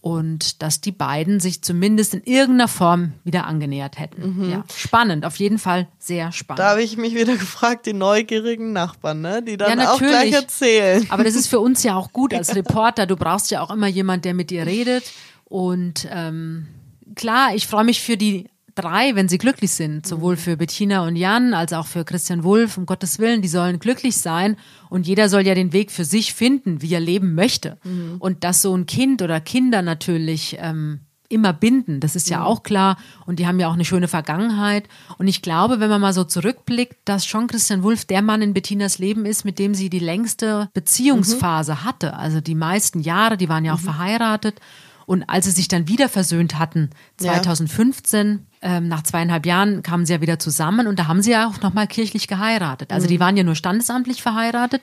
und 0.02 0.62
dass 0.62 0.80
die 0.80 0.92
beiden 0.92 1.40
sich 1.40 1.60
zumindest 1.62 2.14
in 2.14 2.22
irgendeiner 2.22 2.68
Form 2.68 3.12
wieder 3.24 3.46
angenähert 3.46 3.98
hätten. 3.98 4.48
Ja, 4.50 4.64
spannend, 4.74 5.26
auf 5.26 5.36
jeden 5.36 5.58
Fall 5.58 5.88
sehr 5.98 6.32
spannend. 6.32 6.60
Mhm. 6.60 6.62
da 6.62 6.70
habe 6.70 6.82
ich 6.82 6.96
mich 6.96 7.14
wieder 7.14 7.36
gefragt, 7.36 7.84
die 7.86 7.92
neugierigen 7.92 8.72
Nachbarn, 8.72 9.20
ne? 9.20 9.42
die 9.42 9.56
dann 9.58 9.78
Ja, 9.78 9.92
auch 9.92 9.98
gleich 9.98 10.32
erzählen. 10.32 11.04
Aber 11.10 11.24
das 11.24 11.34
ist 11.34 11.48
für 11.48 11.60
uns 11.60 11.82
ja 11.82 11.96
auch 11.96 12.12
gut 12.12 12.32
als 12.34 12.54
Reporter. 12.54 13.06
Du 13.06 13.16
brauchst 13.16 13.50
ja 13.50 13.60
auch 13.60 13.70
immer 13.70 13.88
jemand, 13.88 14.24
der 14.24 14.32
mit 14.34 14.50
dir 14.50 14.64
redet. 14.66 15.10
Und 15.44 16.08
ähm, 16.10 16.68
klar, 17.16 17.54
ich 17.54 17.66
freue 17.66 17.84
mich 17.84 18.00
für 18.00 18.16
die 18.16 18.46
drei, 18.80 19.14
wenn 19.14 19.28
sie 19.28 19.38
glücklich 19.38 19.70
sind. 19.72 20.06
Sowohl 20.06 20.36
für 20.36 20.56
Bettina 20.56 21.06
und 21.06 21.16
Jan 21.16 21.54
als 21.54 21.72
auch 21.72 21.86
für 21.86 22.04
Christian 22.04 22.44
Wulff. 22.44 22.76
Um 22.78 22.86
Gottes 22.86 23.18
Willen, 23.18 23.42
die 23.42 23.48
sollen 23.48 23.78
glücklich 23.78 24.16
sein. 24.16 24.56
Und 24.88 25.06
jeder 25.06 25.28
soll 25.28 25.46
ja 25.46 25.54
den 25.54 25.72
Weg 25.72 25.90
für 25.90 26.04
sich 26.04 26.34
finden, 26.34 26.82
wie 26.82 26.92
er 26.94 27.00
leben 27.00 27.34
möchte. 27.34 27.78
Und 28.18 28.44
dass 28.44 28.62
so 28.62 28.74
ein 28.76 28.86
Kind 28.86 29.22
oder 29.22 29.40
Kinder 29.40 29.82
natürlich 29.82 30.56
ähm, 30.60 31.00
immer 31.28 31.52
binden, 31.52 32.00
das 32.00 32.16
ist 32.16 32.28
ja 32.28 32.42
auch 32.42 32.64
klar. 32.64 32.96
Und 33.24 33.38
die 33.38 33.46
haben 33.46 33.60
ja 33.60 33.68
auch 33.68 33.74
eine 33.74 33.84
schöne 33.84 34.08
Vergangenheit. 34.08 34.88
Und 35.16 35.28
ich 35.28 35.42
glaube, 35.42 35.78
wenn 35.78 35.88
man 35.88 36.00
mal 36.00 36.12
so 36.12 36.24
zurückblickt, 36.24 36.96
dass 37.04 37.24
schon 37.24 37.46
Christian 37.46 37.84
Wulff 37.84 38.04
der 38.04 38.20
Mann 38.20 38.42
in 38.42 38.52
Bettinas 38.52 38.98
Leben 38.98 39.24
ist, 39.26 39.44
mit 39.44 39.60
dem 39.60 39.72
sie 39.74 39.90
die 39.90 40.00
längste 40.00 40.68
Beziehungsphase 40.74 41.84
hatte. 41.84 42.14
Also 42.16 42.40
die 42.40 42.56
meisten 42.56 42.98
Jahre, 43.00 43.36
die 43.36 43.48
waren 43.48 43.64
ja 43.64 43.74
auch 43.74 43.78
verheiratet. 43.80 44.60
Und 45.06 45.22
als 45.24 45.44
sie 45.44 45.50
sich 45.52 45.68
dann 45.68 45.86
wieder 45.88 46.08
versöhnt 46.08 46.58
hatten, 46.58 46.90
Ja. 47.20 47.34
2015, 47.34 48.46
ähm, 48.62 48.88
nach 48.88 49.02
zweieinhalb 49.02 49.46
Jahren 49.46 49.82
kamen 49.82 50.04
sie 50.04 50.12
ja 50.12 50.20
wieder 50.20 50.38
zusammen 50.38 50.86
und 50.86 50.98
da 50.98 51.06
haben 51.06 51.22
sie 51.22 51.32
ja 51.32 51.48
auch 51.48 51.60
nochmal 51.62 51.86
kirchlich 51.86 52.28
geheiratet. 52.28 52.92
Also 52.92 53.06
die 53.06 53.20
waren 53.20 53.36
ja 53.36 53.44
nur 53.44 53.54
standesamtlich 53.54 54.22
verheiratet. 54.22 54.82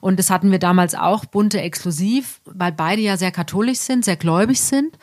Und 0.00 0.18
das 0.18 0.30
hatten 0.30 0.50
wir 0.50 0.58
damals 0.58 0.94
auch 0.94 1.24
bunte 1.24 1.60
exklusiv, 1.60 2.40
weil 2.44 2.72
beide 2.72 3.02
ja 3.02 3.16
sehr 3.16 3.32
katholisch 3.32 3.78
sind, 3.78 4.04
sehr 4.04 4.16
gläubig 4.16 4.60
sind. 4.60 4.96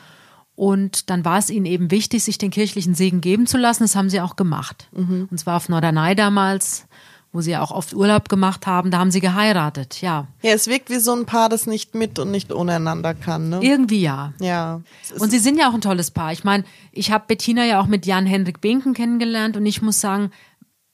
Und 0.55 1.09
dann 1.09 1.25
war 1.25 1.38
es 1.38 1.49
ihnen 1.49 1.65
eben 1.65 1.91
wichtig, 1.91 2.23
sich 2.23 2.38
den 2.38 2.49
kirchlichen 2.49 2.95
Segen 2.95 3.19
geben 3.19 3.45
zu 3.45 3.57
lassen. 3.57 3.83
Das 3.83 3.95
haben 3.95 4.09
sie 4.09 4.21
auch 4.21 4.38
gemacht. 4.38 4.88
Und 5.29 5.38
zwar 5.38 5.57
auf 5.57 5.67
Norderney 5.67 6.15
damals, 6.15 6.88
wo 7.35 7.41
sie 7.41 7.51
ja 7.51 7.61
auch 7.61 7.71
oft 7.71 7.93
Urlaub 7.93 8.29
gemacht 8.29 8.65
haben. 8.65 8.91
Da 8.91 8.99
haben 8.99 9.11
sie 9.11 9.19
geheiratet, 9.19 10.01
ja. 10.01 10.27
Ja, 10.41 10.53
es 10.53 10.67
wirkt 10.67 10.89
wie 10.89 10.99
so 10.99 11.13
ein 11.13 11.25
Paar, 11.25 11.49
das 11.49 11.67
nicht 11.67 11.93
mit 11.93 12.17
und 12.17 12.31
nicht 12.31 12.53
ohne 12.53 12.75
einander 12.75 13.13
kann. 13.13 13.49
Ne? 13.49 13.59
Irgendwie 13.61 13.99
ja. 13.99 14.33
Ja. 14.39 14.81
Und 15.19 15.31
sie 15.31 15.39
sind 15.39 15.59
ja 15.59 15.69
auch 15.69 15.73
ein 15.73 15.81
tolles 15.81 16.11
Paar. 16.11 16.31
Ich 16.31 16.45
meine, 16.45 16.63
ich 16.93 17.11
habe 17.11 17.25
Bettina 17.27 17.65
ja 17.65 17.81
auch 17.81 17.87
mit 17.87 18.05
Jan-Hendrik 18.05 18.61
Binken 18.61 18.93
kennengelernt 18.93 19.57
und 19.57 19.65
ich 19.65 19.81
muss 19.81 19.99
sagen, 19.99 20.31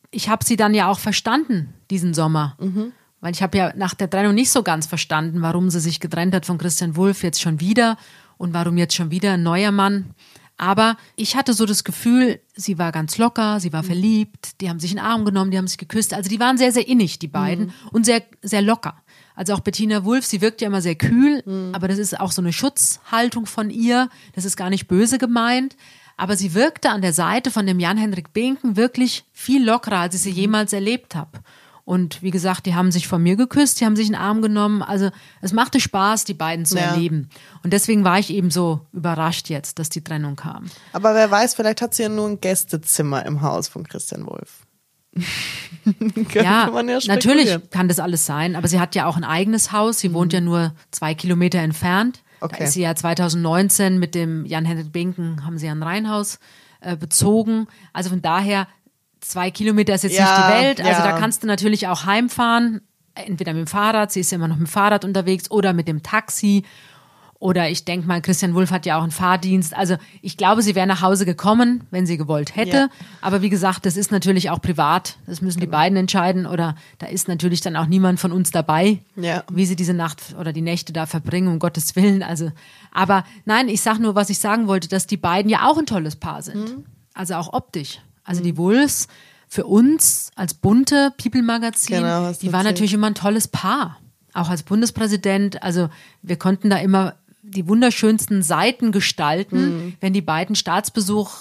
ich 0.10 0.30
habe 0.30 0.44
sie 0.44 0.56
dann 0.56 0.74
ja 0.74 0.90
auch 0.90 0.98
verstanden, 0.98 1.76
diesen 1.92 2.16
Sommer. 2.16 2.58
Weil 3.20 3.34
ich 3.34 3.44
habe 3.44 3.56
ja 3.56 3.72
nach 3.76 3.94
der 3.94 4.10
Trennung 4.10 4.34
nicht 4.34 4.50
so 4.50 4.64
ganz 4.64 4.88
verstanden, 4.88 5.44
warum 5.44 5.70
sie 5.70 5.80
sich 5.80 6.00
getrennt 6.00 6.34
hat 6.34 6.48
von 6.48 6.58
Christian 6.58 6.96
Wulff 6.96 7.22
jetzt 7.22 7.40
schon 7.40 7.60
wieder 7.60 7.98
und 8.38 8.56
warum 8.56 8.78
jetzt 8.78 8.96
schon 8.96 9.12
wieder 9.12 9.34
ein 9.34 9.44
neuer 9.44 9.72
Mann. 9.72 10.16
Aber 10.62 10.96
ich 11.16 11.36
hatte 11.36 11.56
so 11.56 11.66
das 11.66 11.84
Gefühl, 11.84 12.40
sie 12.56 12.78
war 12.78 12.92
ganz 12.92 13.18
locker, 13.18 13.60
sie 13.60 13.74
war 13.74 13.82
verliebt, 13.82 14.62
die 14.62 14.70
haben 14.70 14.80
sich 14.80 14.92
in 14.92 14.98
den 14.98 15.06
Arm 15.06 15.26
genommen, 15.26 15.50
die 15.50 15.58
haben 15.58 15.66
sich 15.66 15.80
geküsst. 15.80 16.14
Also 16.14 16.30
die 16.30 16.40
waren 16.40 16.60
sehr, 16.60 16.72
sehr 16.72 16.88
innig, 16.88 17.18
die 17.18 17.28
beiden, 17.28 17.74
und 17.92 18.06
sehr, 18.06 18.22
sehr 18.44 18.62
locker. 18.62 19.02
Also 19.36 19.54
auch 19.54 19.62
Bettina 19.62 20.06
Wulff, 20.06 20.24
sie 20.24 20.40
wirkt 20.40 20.62
ja 20.62 20.68
immer 20.68 20.84
sehr 20.84 20.94
kühl, 20.94 21.44
aber 21.74 21.88
das 21.88 21.98
ist 21.98 22.20
auch 22.20 22.32
so 22.32 22.44
eine 22.44 22.54
Schutzhaltung 22.54 23.48
von 23.48 23.72
ihr. 23.72 24.08
Das 24.34 24.46
ist 24.46 24.56
gar 24.56 24.70
nicht 24.70 24.88
böse 24.88 25.18
gemeint. 25.18 25.76
Aber 26.16 26.38
sie 26.38 26.54
wirkte 26.54 26.92
an 26.92 27.02
der 27.02 27.14
Seite 27.14 27.50
von 27.50 27.66
dem 27.66 27.80
Jan-Henrik 27.80 28.32
Binken 28.32 28.76
wirklich 28.76 29.24
viel 29.34 29.66
lockerer, 29.66 30.02
als 30.02 30.14
ich 30.14 30.22
sie 30.22 30.30
jemals 30.30 30.74
erlebt 30.74 31.16
habe. 31.16 31.40
Und 31.84 32.22
wie 32.22 32.32
gesagt, 32.32 32.66
die 32.66 32.76
haben 32.76 32.92
sich 32.92 33.08
von 33.08 33.22
mir 33.24 33.36
geküsst, 33.36 33.80
die 33.82 33.86
haben 33.86 33.96
sich 33.96 34.08
in 34.08 34.14
den 34.14 34.22
Arm 34.22 34.42
genommen. 34.42 34.82
Also 34.84 35.10
es 35.42 35.52
machte 35.54 35.80
Spaß, 35.80 36.26
die 36.26 36.34
beiden 36.34 36.66
zu 36.66 36.78
Ja. 36.78 36.94
erleben. 36.94 37.30
Und 37.64 37.74
deswegen 37.74 38.04
war 38.04 38.20
ich 38.20 38.30
eben 38.30 38.52
so 38.52 38.82
überrascht 38.94 39.50
jetzt, 39.50 39.80
dass 39.80 39.90
die 39.90 40.04
Trennung 40.04 40.36
kam. 40.36 40.66
Aber 40.94 41.14
wer 41.16 41.30
weiß, 41.30 41.56
vielleicht 41.56 41.82
hat 41.82 41.94
sie 41.94 42.04
ja 42.04 42.10
nur 42.10 42.28
ein 42.30 42.40
Gästezimmer 42.42 43.26
im 43.26 43.42
Haus 43.42 43.68
von 43.68 43.88
Christian 43.88 44.26
Wolf. 44.26 44.66
Könnte 45.84 46.44
Ja, 46.44 46.70
man 46.72 46.88
ja 46.88 47.00
natürlich 47.08 47.70
kann 47.70 47.88
das 47.88 48.00
alles 48.00 48.26
sein, 48.26 48.56
aber 48.56 48.68
sie 48.68 48.80
hat 48.80 48.96
ja 48.96 49.06
auch 49.08 49.18
ein 49.18 49.24
eigenes 49.24 49.72
Haus. 49.72 50.00
Sie 50.00 50.14
wohnt 50.14 50.32
ja 50.34 50.42
nur 50.42 50.74
zwei 50.92 51.14
Kilometer 51.14 51.60
entfernt. 51.60 52.22
Okay. 52.40 52.56
Da 52.60 52.66
ist 52.66 52.74
sie 52.74 52.82
ja 52.82 52.96
2019 52.96 54.00
mit 54.00 54.16
dem 54.16 54.46
Jan-Henrik 54.46 54.92
Binken, 54.92 55.46
haben 55.46 55.58
sie 55.58 55.66
ja 55.68 55.74
ein 55.74 55.84
Reihenhaus 55.84 56.40
äh, 56.80 56.96
bezogen. 56.96 57.68
Also 57.94 58.10
von 58.10 58.22
daher, 58.22 58.68
zwei 59.22 59.52
Kilometer 59.52 59.94
ist 59.96 60.04
jetzt 60.04 60.18
Ja, 60.18 60.26
nicht 60.26 60.38
die 60.38 60.64
Welt. 60.64 60.80
Also 60.82 61.02
ja. 61.04 61.12
da 61.12 61.18
kannst 61.20 61.44
du 61.44 61.48
natürlich 61.48 61.88
auch 61.88 62.06
heimfahren. 62.06 62.82
Entweder 63.14 63.54
mit 63.54 63.62
dem 63.62 63.68
Fahrrad, 63.68 64.12
sie 64.12 64.22
ist 64.22 64.32
ja 64.32 64.38
immer 64.38 64.48
noch 64.48 64.58
mit 64.58 64.68
dem 64.68 64.72
Fahrrad 64.72 65.04
unterwegs, 65.06 65.50
oder 65.52 65.74
mit 65.74 65.88
dem 65.88 66.02
Taxi. 66.02 66.64
Oder 67.40 67.70
ich 67.72 67.86
denke 67.86 68.08
mal, 68.08 68.22
Christian 68.22 68.54
Wulff 68.54 68.70
hat 68.70 68.86
ja 68.86 69.00
auch 69.00 69.02
einen 69.02 69.12
Fahrdienst. 69.12 69.76
Also 69.76 69.98
ich 70.22 70.38
glaube, 70.38 70.62
sie 70.62 70.76
wäre 70.76 70.86
nach 70.86 71.02
Hause 71.02 71.26
gekommen, 71.26 71.86
wenn 71.90 72.06
sie 72.06 72.16
gewollt 72.18 72.56
hätte. 72.56 72.78
Ja. 72.78 72.90
Aber 73.20 73.42
wie 73.42 73.50
gesagt, 73.50 73.88
das 73.88 73.98
ist 73.98 74.12
natürlich 74.12 74.52
auch 74.52 74.62
privat. 74.62 75.18
Das 75.26 75.42
müssen 75.42 75.60
die 75.60 75.66
beiden 75.66 75.98
entscheiden. 75.98 76.46
Oder 76.46 76.76
da 77.00 77.08
ist 77.08 77.28
natürlich 77.28 77.60
dann 77.62 77.76
auch 77.76 77.88
niemand 77.88 78.20
von 78.20 78.32
uns 78.32 78.52
dabei, 78.52 79.00
Ja. 79.16 79.44
wie 79.52 79.66
sie 79.66 79.76
diese 79.76 79.96
Nacht 79.96 80.36
oder 80.40 80.54
die 80.54 80.62
Nächte 80.62 80.94
da 80.94 81.08
verbringen, 81.08 81.48
um 81.48 81.58
Gottes 81.58 81.96
Willen. 81.96 82.22
Also, 82.22 82.52
aber 82.92 83.24
nein, 83.46 83.70
ich 83.70 83.82
sag 83.82 83.98
nur, 83.98 84.14
was 84.14 84.30
ich 84.30 84.38
sagen 84.38 84.68
wollte, 84.68 84.88
dass 84.88 85.08
die 85.08 85.18
beiden 85.18 85.50
ja 85.50 85.68
auch 85.68 85.80
ein 85.80 85.88
tolles 85.88 86.16
Paar 86.18 86.44
sind. 86.44 86.58
Mhm. 86.78 86.86
Also 87.16 87.34
auch 87.34 87.54
optisch. 87.54 88.00
Also 88.24 88.42
die 88.44 88.58
Wolves 88.58 89.08
für 89.48 89.66
uns 89.66 90.32
als 90.36 90.54
bunte 90.54 91.14
People-Magazin, 91.22 91.98
Genau, 91.98 92.32
die 92.32 92.48
erzählt. 92.48 92.64
natürlich 92.64 92.94
immer 92.94 93.08
ein 93.08 93.16
tolles 93.16 93.48
Paar. 93.48 93.98
Auch 94.34 94.50
als 94.50 94.64
Bundespräsident. 94.64 95.62
Also 95.62 95.90
wir 96.22 96.38
konnten 96.38 96.70
da 96.70 96.78
immer 96.78 97.16
die 97.44 97.68
wunderschönsten 97.68 98.44
Seiten 98.44 98.92
gestalten, 98.92 99.58
Mhm. 99.88 99.94
wenn 100.00 100.14
die 100.14 100.22
beiden 100.22 100.56
Staatsbesuch 100.56 101.32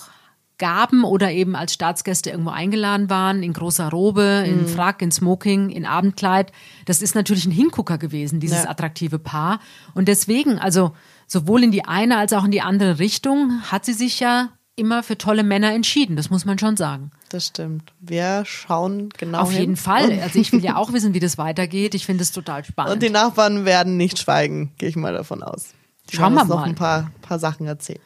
Gaben 0.59 1.05
oder 1.05 1.31
eben 1.33 1.57
als 1.57 1.73
Staatsgäste 1.73 2.29
irgendwo 2.31 2.51
eingeladen 2.51 3.09
waren, 3.09 3.43
in 3.43 3.55
großer 3.55 3.88
Robe, 3.88 4.45
in 4.47 4.66
Frack, 4.69 5.01
in 5.01 5.11
Smoking, 5.11 5.71
in 5.71 5.87
Abendkleid. 5.87 6.53
Das 6.85 7.01
ist 7.01 7.14
natürlich 7.14 7.47
ein 7.47 7.51
Hingucker 7.51 7.97
gewesen, 7.97 8.40
dieses 8.40 8.64
Ja. 8.64 8.71
attraktive 8.71 9.19
Paar. 9.19 9.61
Und 9.95 10.07
deswegen, 10.09 10.59
also 10.59 10.93
sowohl 11.27 11.62
in 11.64 11.71
die 11.71 11.87
eine 11.87 12.19
als 12.19 12.35
auch 12.35 12.45
in 12.45 12.51
die 12.51 12.61
andere 12.61 12.99
Richtung, 12.99 13.62
hat 13.71 13.87
sie 13.87 13.95
sich 13.95 14.21
ja 14.21 14.51
immer 14.81 15.03
für 15.05 15.16
tolle 15.16 15.45
Männer 15.45 15.73
entschieden. 15.73 16.16
Das 16.16 16.31
muss 16.31 16.45
man 16.45 16.59
schon 16.59 16.77
sagen. 16.77 17.12
Das 17.29 17.47
stimmt. 17.47 17.93
Wir 18.01 18.43
schauen 18.45 19.11
genau 19.16 19.43
Auf 19.43 19.53
hin. 19.53 19.61
jeden 19.61 19.77
Fall. 19.77 20.19
Also 20.21 20.38
ich 20.40 20.51
will 20.53 20.64
ja 20.64 20.75
auch 20.77 20.93
wissen, 20.93 21.14
wie 21.14 21.21
das 21.21 21.38
weitergeht. 21.38 21.95
Ich 21.95 22.07
finde 22.07 22.23
es 22.23 22.33
total 22.33 22.64
spannend. 22.69 22.95
Und 22.95 23.03
die 23.03 23.11
Nachbarn 23.11 23.64
werden 23.64 23.97
nicht 23.97 24.19
schweigen, 24.19 24.73
gehe 24.79 24.88
ich 24.88 24.97
mal 24.97 25.12
davon 25.12 25.43
aus. 25.45 25.66
Die 26.11 26.16
Schauen 26.16 26.35
wir 26.35 26.40
uns 26.40 26.51
noch 26.51 26.61
mal. 26.61 26.69
ein 26.69 26.75
paar, 26.75 27.12
paar 27.23 27.38
Sachen 27.38 27.66
erzählen. 27.66 28.01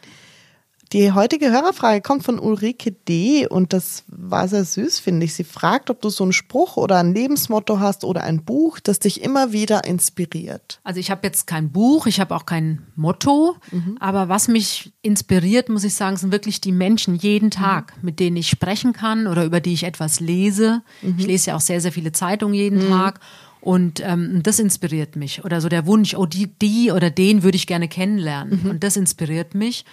Die 0.92 1.12
heutige 1.12 1.50
Hörerfrage 1.50 2.02
kommt 2.02 2.22
von 2.22 2.38
Ulrike 2.38 2.92
D. 2.92 3.46
und 3.48 3.72
das 3.72 4.04
war 4.06 4.46
sehr 4.46 4.64
süß, 4.64 5.00
finde 5.00 5.24
ich. 5.24 5.34
Sie 5.34 5.42
fragt, 5.44 5.90
ob 5.90 6.00
du 6.00 6.08
so 6.08 6.22
einen 6.22 6.32
Spruch 6.32 6.76
oder 6.76 6.98
ein 6.98 7.14
Lebensmotto 7.14 7.80
hast 7.80 8.04
oder 8.04 8.22
ein 8.22 8.44
Buch, 8.44 8.78
das 8.80 9.00
dich 9.00 9.22
immer 9.22 9.52
wieder 9.52 9.84
inspiriert. 9.84 10.80
Also 10.84 11.00
ich 11.00 11.10
habe 11.10 11.26
jetzt 11.26 11.46
kein 11.46 11.72
Buch, 11.72 12.06
ich 12.06 12.20
habe 12.20 12.34
auch 12.36 12.46
kein 12.46 12.86
Motto, 12.94 13.56
aber 13.98 14.28
was 14.28 14.46
mich 14.46 14.92
inspiriert, 15.02 15.68
muss 15.68 15.84
ich 15.84 15.94
sagen, 15.94 16.16
sind 16.16 16.32
wirklich 16.32 16.60
die 16.60 16.72
Menschen 16.72 17.16
jeden 17.16 17.50
Tag, 17.50 17.94
mit 18.02 18.20
denen 18.20 18.36
ich 18.36 18.48
sprechen 18.48 18.92
kann 18.92 19.26
oder 19.26 19.44
über 19.44 19.60
die 19.60 19.72
ich 19.72 19.84
etwas 19.84 20.20
lese. 20.20 20.82
Ich 21.18 21.26
lese 21.26 21.50
ja 21.50 21.56
auch 21.56 21.60
sehr, 21.60 21.80
sehr 21.80 21.92
viele 21.92 22.12
Zeitungen 22.12 22.54
jeden 22.54 22.88
Tag. 22.88 23.20
Und 23.60 24.02
ähm, 24.04 24.42
das 24.42 24.58
inspiriert 24.58 25.16
mich. 25.16 25.42
Oder 25.42 25.62
so 25.62 25.70
der 25.70 25.86
Wunsch, 25.86 26.14
oh, 26.14 26.26
die, 26.26 26.46
die 26.46 26.92
oder 26.92 27.08
den 27.10 27.42
würde 27.42 27.56
ich 27.56 27.66
gerne 27.66 27.88
kennenlernen. 27.88 28.60
Und 28.68 28.84
das 28.84 28.98
inspiriert 28.98 29.54
mich. 29.54 29.86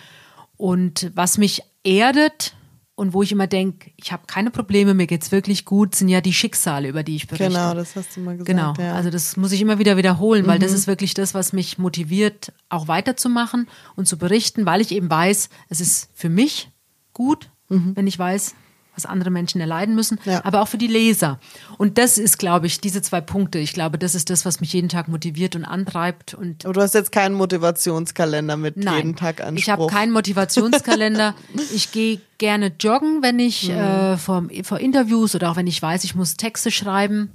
Und 0.61 1.09
was 1.15 1.39
mich 1.39 1.63
erdet 1.83 2.53
und 2.93 3.15
wo 3.15 3.23
ich 3.23 3.31
immer 3.31 3.47
denke, 3.47 3.89
ich 3.95 4.11
habe 4.11 4.27
keine 4.27 4.51
Probleme, 4.51 4.93
mir 4.93 5.07
geht's 5.07 5.31
wirklich 5.31 5.65
gut, 5.65 5.95
sind 5.95 6.07
ja 6.07 6.21
die 6.21 6.33
Schicksale, 6.33 6.87
über 6.87 7.01
die 7.01 7.15
ich 7.15 7.25
berichte. 7.25 7.47
Genau, 7.47 7.73
das 7.73 7.95
hast 7.95 8.15
du 8.15 8.19
mal 8.19 8.37
gesagt. 8.37 8.45
Genau, 8.45 8.73
ja. 8.77 8.93
also 8.93 9.09
das 9.09 9.37
muss 9.37 9.51
ich 9.53 9.59
immer 9.59 9.79
wieder 9.79 9.97
wiederholen, 9.97 10.45
weil 10.45 10.59
das 10.59 10.71
ist 10.71 10.85
wirklich 10.85 11.15
das, 11.15 11.33
was 11.33 11.51
mich 11.51 11.79
motiviert, 11.79 12.53
auch 12.69 12.87
weiterzumachen 12.87 13.67
und 13.95 14.07
zu 14.07 14.19
berichten, 14.19 14.67
weil 14.67 14.81
ich 14.81 14.91
eben 14.91 15.09
weiß, 15.09 15.49
es 15.69 15.81
ist 15.81 16.11
für 16.13 16.29
mich 16.29 16.69
gut, 17.11 17.49
wenn 17.95 18.05
ich 18.05 18.19
weiß, 18.19 18.53
was 18.95 19.05
andere 19.05 19.29
Menschen 19.29 19.61
erleiden 19.61 19.95
müssen, 19.95 20.19
Ja. 20.25 20.43
aber 20.43 20.61
auch 20.61 20.67
für 20.67 20.77
die 20.77 20.87
Leser. 20.87 21.39
Und 21.77 21.97
das 21.97 22.17
ist, 22.17 22.37
glaube 22.37 22.67
ich, 22.67 22.81
diese 22.81 23.01
zwei 23.01 23.21
Punkte. 23.21 23.57
Ich 23.59 23.73
glaube, 23.73 23.97
das 23.97 24.15
ist 24.15 24.29
das, 24.29 24.45
was 24.45 24.59
mich 24.59 24.73
jeden 24.73 24.89
Tag 24.89 25.07
motiviert 25.07 25.55
und 25.55 25.63
antreibt 25.65 26.33
und 26.33 26.65
Aber 26.65 26.73
du 26.73 26.81
hast 26.81 26.93
jetzt 26.93 27.11
keinen 27.11 27.35
Motivationskalender 27.35 28.57
mit 28.57 28.77
Nein, 28.77 28.95
jeden 28.97 29.15
Tag 29.15 29.41
einen 29.41 29.57
ich 29.57 29.69
habe 29.69 29.87
keinen 29.87 30.11
Motivationskalender. 30.11 31.35
ich 31.73 31.91
gehe 31.91 32.19
gerne 32.37 32.71
joggen, 32.79 33.21
wenn 33.21 33.39
ich 33.39 33.69
Mhm. 33.69 33.75
äh, 33.75 34.17
vor, 34.17 34.43
vor 34.63 34.79
Interviews 34.79 35.35
oder 35.35 35.51
auch 35.51 35.55
wenn 35.55 35.67
ich 35.67 35.81
weiß, 35.81 36.03
ich 36.03 36.15
muss 36.15 36.35
Texte 36.37 36.71
schreiben. 36.71 37.31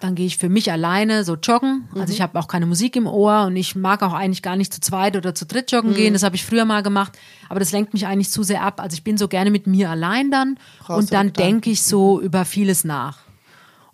Dann 0.00 0.14
gehe 0.14 0.26
ich 0.26 0.36
für 0.36 0.50
mich 0.50 0.70
alleine 0.70 1.24
so 1.24 1.36
joggen. 1.36 1.88
Also 1.94 2.06
Mhm. 2.06 2.10
ich 2.12 2.20
habe 2.20 2.38
auch 2.38 2.48
keine 2.48 2.66
Musik 2.66 2.96
im 2.96 3.06
Ohr 3.06 3.44
und 3.46 3.56
ich 3.56 3.74
mag 3.74 4.02
auch 4.02 4.12
eigentlich 4.12 4.42
gar 4.42 4.54
nicht 4.56 4.72
zu 4.74 4.80
zweit 4.80 5.16
oder 5.16 5.34
zu 5.34 5.46
dritt 5.46 5.72
joggen 5.72 5.92
Mhm. 5.92 5.94
gehen. 5.96 6.12
Das 6.12 6.22
habe 6.22 6.36
ich 6.36 6.44
früher 6.44 6.66
mal 6.66 6.82
gemacht, 6.82 7.12
aber 7.48 7.60
das 7.60 7.72
lenkt 7.72 7.94
mich 7.94 8.06
eigentlich 8.06 8.30
zu 8.30 8.42
sehr 8.42 8.62
ab. 8.62 8.80
Also 8.80 8.94
ich 8.94 9.04
bin 9.04 9.16
so 9.16 9.26
gerne 9.26 9.50
mit 9.50 9.66
mir 9.66 9.88
allein 9.90 10.30
dann 10.30 10.58
Brauchst 10.80 10.98
und 11.00 11.12
dann 11.14 11.32
denke 11.32 11.70
ich 11.70 11.82
so 11.82 12.20
über 12.20 12.44
vieles 12.44 12.84
nach. 12.84 13.18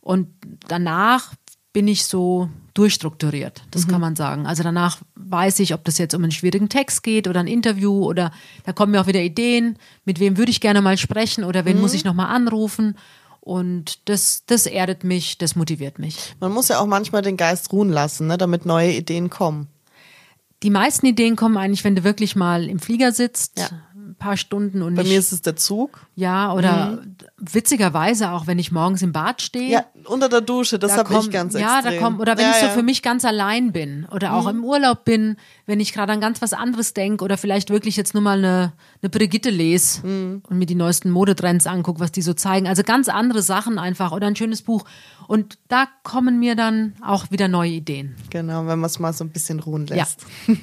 Und 0.00 0.28
danach 0.66 1.32
bin 1.72 1.86
ich 1.86 2.04
so 2.04 2.50
durchstrukturiert, 2.74 3.62
das 3.70 3.86
kann 3.86 4.00
man 4.00 4.16
sagen. 4.16 4.46
Also 4.46 4.62
danach 4.62 4.98
weiß 5.14 5.60
ich, 5.60 5.72
ob 5.74 5.84
das 5.84 5.98
jetzt 5.98 6.14
um 6.14 6.22
einen 6.22 6.32
schwierigen 6.32 6.68
Text 6.68 7.02
geht 7.02 7.28
oder 7.28 7.40
ein 7.40 7.46
Interview 7.46 8.02
oder 8.04 8.32
da 8.64 8.72
kommen 8.72 8.92
mir 8.92 9.00
auch 9.00 9.06
wieder 9.06 9.20
Ideen, 9.20 9.76
mit 10.04 10.18
wem 10.20 10.36
würde 10.36 10.50
ich 10.50 10.60
gerne 10.60 10.80
mal 10.82 10.96
sprechen 10.96 11.44
oder 11.44 11.64
wen 11.64 11.80
muss 11.80 11.94
ich 11.94 12.04
nochmal 12.04 12.34
anrufen. 12.34 12.96
Und 13.44 14.08
das, 14.08 14.44
das 14.46 14.66
erdet 14.66 15.02
mich, 15.02 15.36
das 15.36 15.56
motiviert 15.56 15.98
mich. 15.98 16.36
Man 16.38 16.52
muss 16.52 16.68
ja 16.68 16.78
auch 16.78 16.86
manchmal 16.86 17.22
den 17.22 17.36
Geist 17.36 17.72
ruhen 17.72 17.90
lassen, 17.90 18.28
ne, 18.28 18.38
damit 18.38 18.66
neue 18.66 18.92
Ideen 18.92 19.30
kommen. 19.30 19.66
Die 20.62 20.70
meisten 20.70 21.06
Ideen 21.06 21.34
kommen 21.34 21.56
eigentlich, 21.56 21.82
wenn 21.82 21.96
du 21.96 22.04
wirklich 22.04 22.36
mal 22.36 22.68
im 22.68 22.78
Flieger 22.78 23.10
sitzt, 23.10 23.58
Ja. 23.58 23.68
Paar 24.22 24.36
Stunden 24.36 24.82
und 24.82 24.94
Bei 24.94 25.02
nicht, 25.02 25.12
mir 25.12 25.18
ist 25.18 25.32
es 25.32 25.42
der 25.42 25.56
Zug. 25.56 26.06
ja, 26.14 26.52
oder 26.52 27.02
witzigerweise 27.38 28.30
auch, 28.30 28.46
wenn 28.46 28.58
ich 28.58 28.70
morgens 28.72 29.02
im 29.02 29.12
Bad 29.12 29.42
stehe. 29.42 29.70
Ja, 29.70 29.84
unter 30.04 30.28
der 30.28 30.40
Dusche, 30.40 30.78
das 30.78 30.92
Da 30.92 30.98
habe 30.98 31.18
ich 31.20 31.30
ganz 31.30 31.54
Ja, 31.54 31.78
extrem. 31.78 31.94
da 31.94 32.00
kommt, 32.00 32.20
oder 32.20 32.36
wenn 32.38 32.44
ja, 32.44 32.50
ich 32.52 32.56
so 32.58 32.66
ja. 32.66 32.70
Mhm. 32.72 32.74
für 32.76 32.82
mich 32.82 33.02
ganz 33.02 33.24
allein 33.24 33.72
bin 33.72 34.06
oder 34.10 34.34
auch 34.34 34.46
im 34.46 34.64
Urlaub 34.64 35.04
bin, 35.04 35.36
wenn 35.66 35.80
ich 35.80 35.92
gerade 35.92 36.12
an 36.12 36.20
ganz 36.20 36.40
was 36.40 36.52
anderes 36.52 36.94
denke 36.94 37.24
oder 37.24 37.36
vielleicht 37.36 37.70
wirklich 37.70 37.96
jetzt 37.96 38.14
nur 38.14 38.22
mal 38.22 38.38
eine, 38.38 38.72
eine 39.02 39.10
Brigitte 39.10 39.50
lese 39.50 40.06
Mhm. 40.06 40.42
und 40.48 40.58
mir 40.58 40.66
die 40.66 40.74
neuesten 40.74 41.10
Modetrends 41.10 41.66
angucke, 41.66 42.00
was 42.00 42.12
die 42.12 42.22
so 42.22 42.32
zeigen. 42.34 42.66
Also 42.68 42.82
ganz 42.84 43.08
andere 43.08 43.42
Sachen 43.42 43.78
einfach 43.78 44.12
oder 44.12 44.26
ein 44.28 44.36
schönes 44.36 44.62
Buch. 44.62 44.84
Und 45.28 45.58
da 45.68 45.86
kommen 46.02 46.38
mir 46.38 46.56
dann 46.56 46.94
auch 47.04 47.30
wieder 47.30 47.48
neue 47.48 47.70
Ideen. 47.70 48.14
Genau, 48.30 48.60
wenn 48.66 48.78
man 48.78 48.84
es 48.84 48.98
mal 48.98 49.12
so 49.12 49.24
ein 49.24 49.30
bisschen 49.30 49.60
ruhen 49.60 49.86
lässt. 49.86 50.26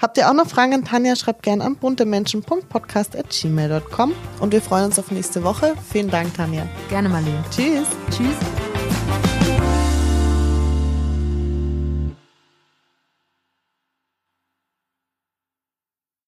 Habt 0.00 0.16
ihr 0.18 0.28
auch 0.28 0.34
noch 0.34 0.48
Fragen 0.48 0.74
an 0.74 0.84
Tanja? 0.84 1.16
Schreibt 1.16 1.42
gerne 1.42 1.64
an 1.64 1.74
buntemenschen.podcast.gmail.com 1.76 4.12
und 4.40 4.52
wir 4.52 4.60
freuen 4.60 4.84
uns 4.86 4.98
auf 4.98 5.10
nächste 5.10 5.44
Woche. 5.44 5.74
Vielen 5.90 6.10
Dank, 6.10 6.34
Tanja. 6.34 6.66
Gerne 6.88 7.08
mal, 7.08 7.22
Leo. 7.22 7.38
Tschüss. 7.50 7.86
Tschüss. 8.10 8.36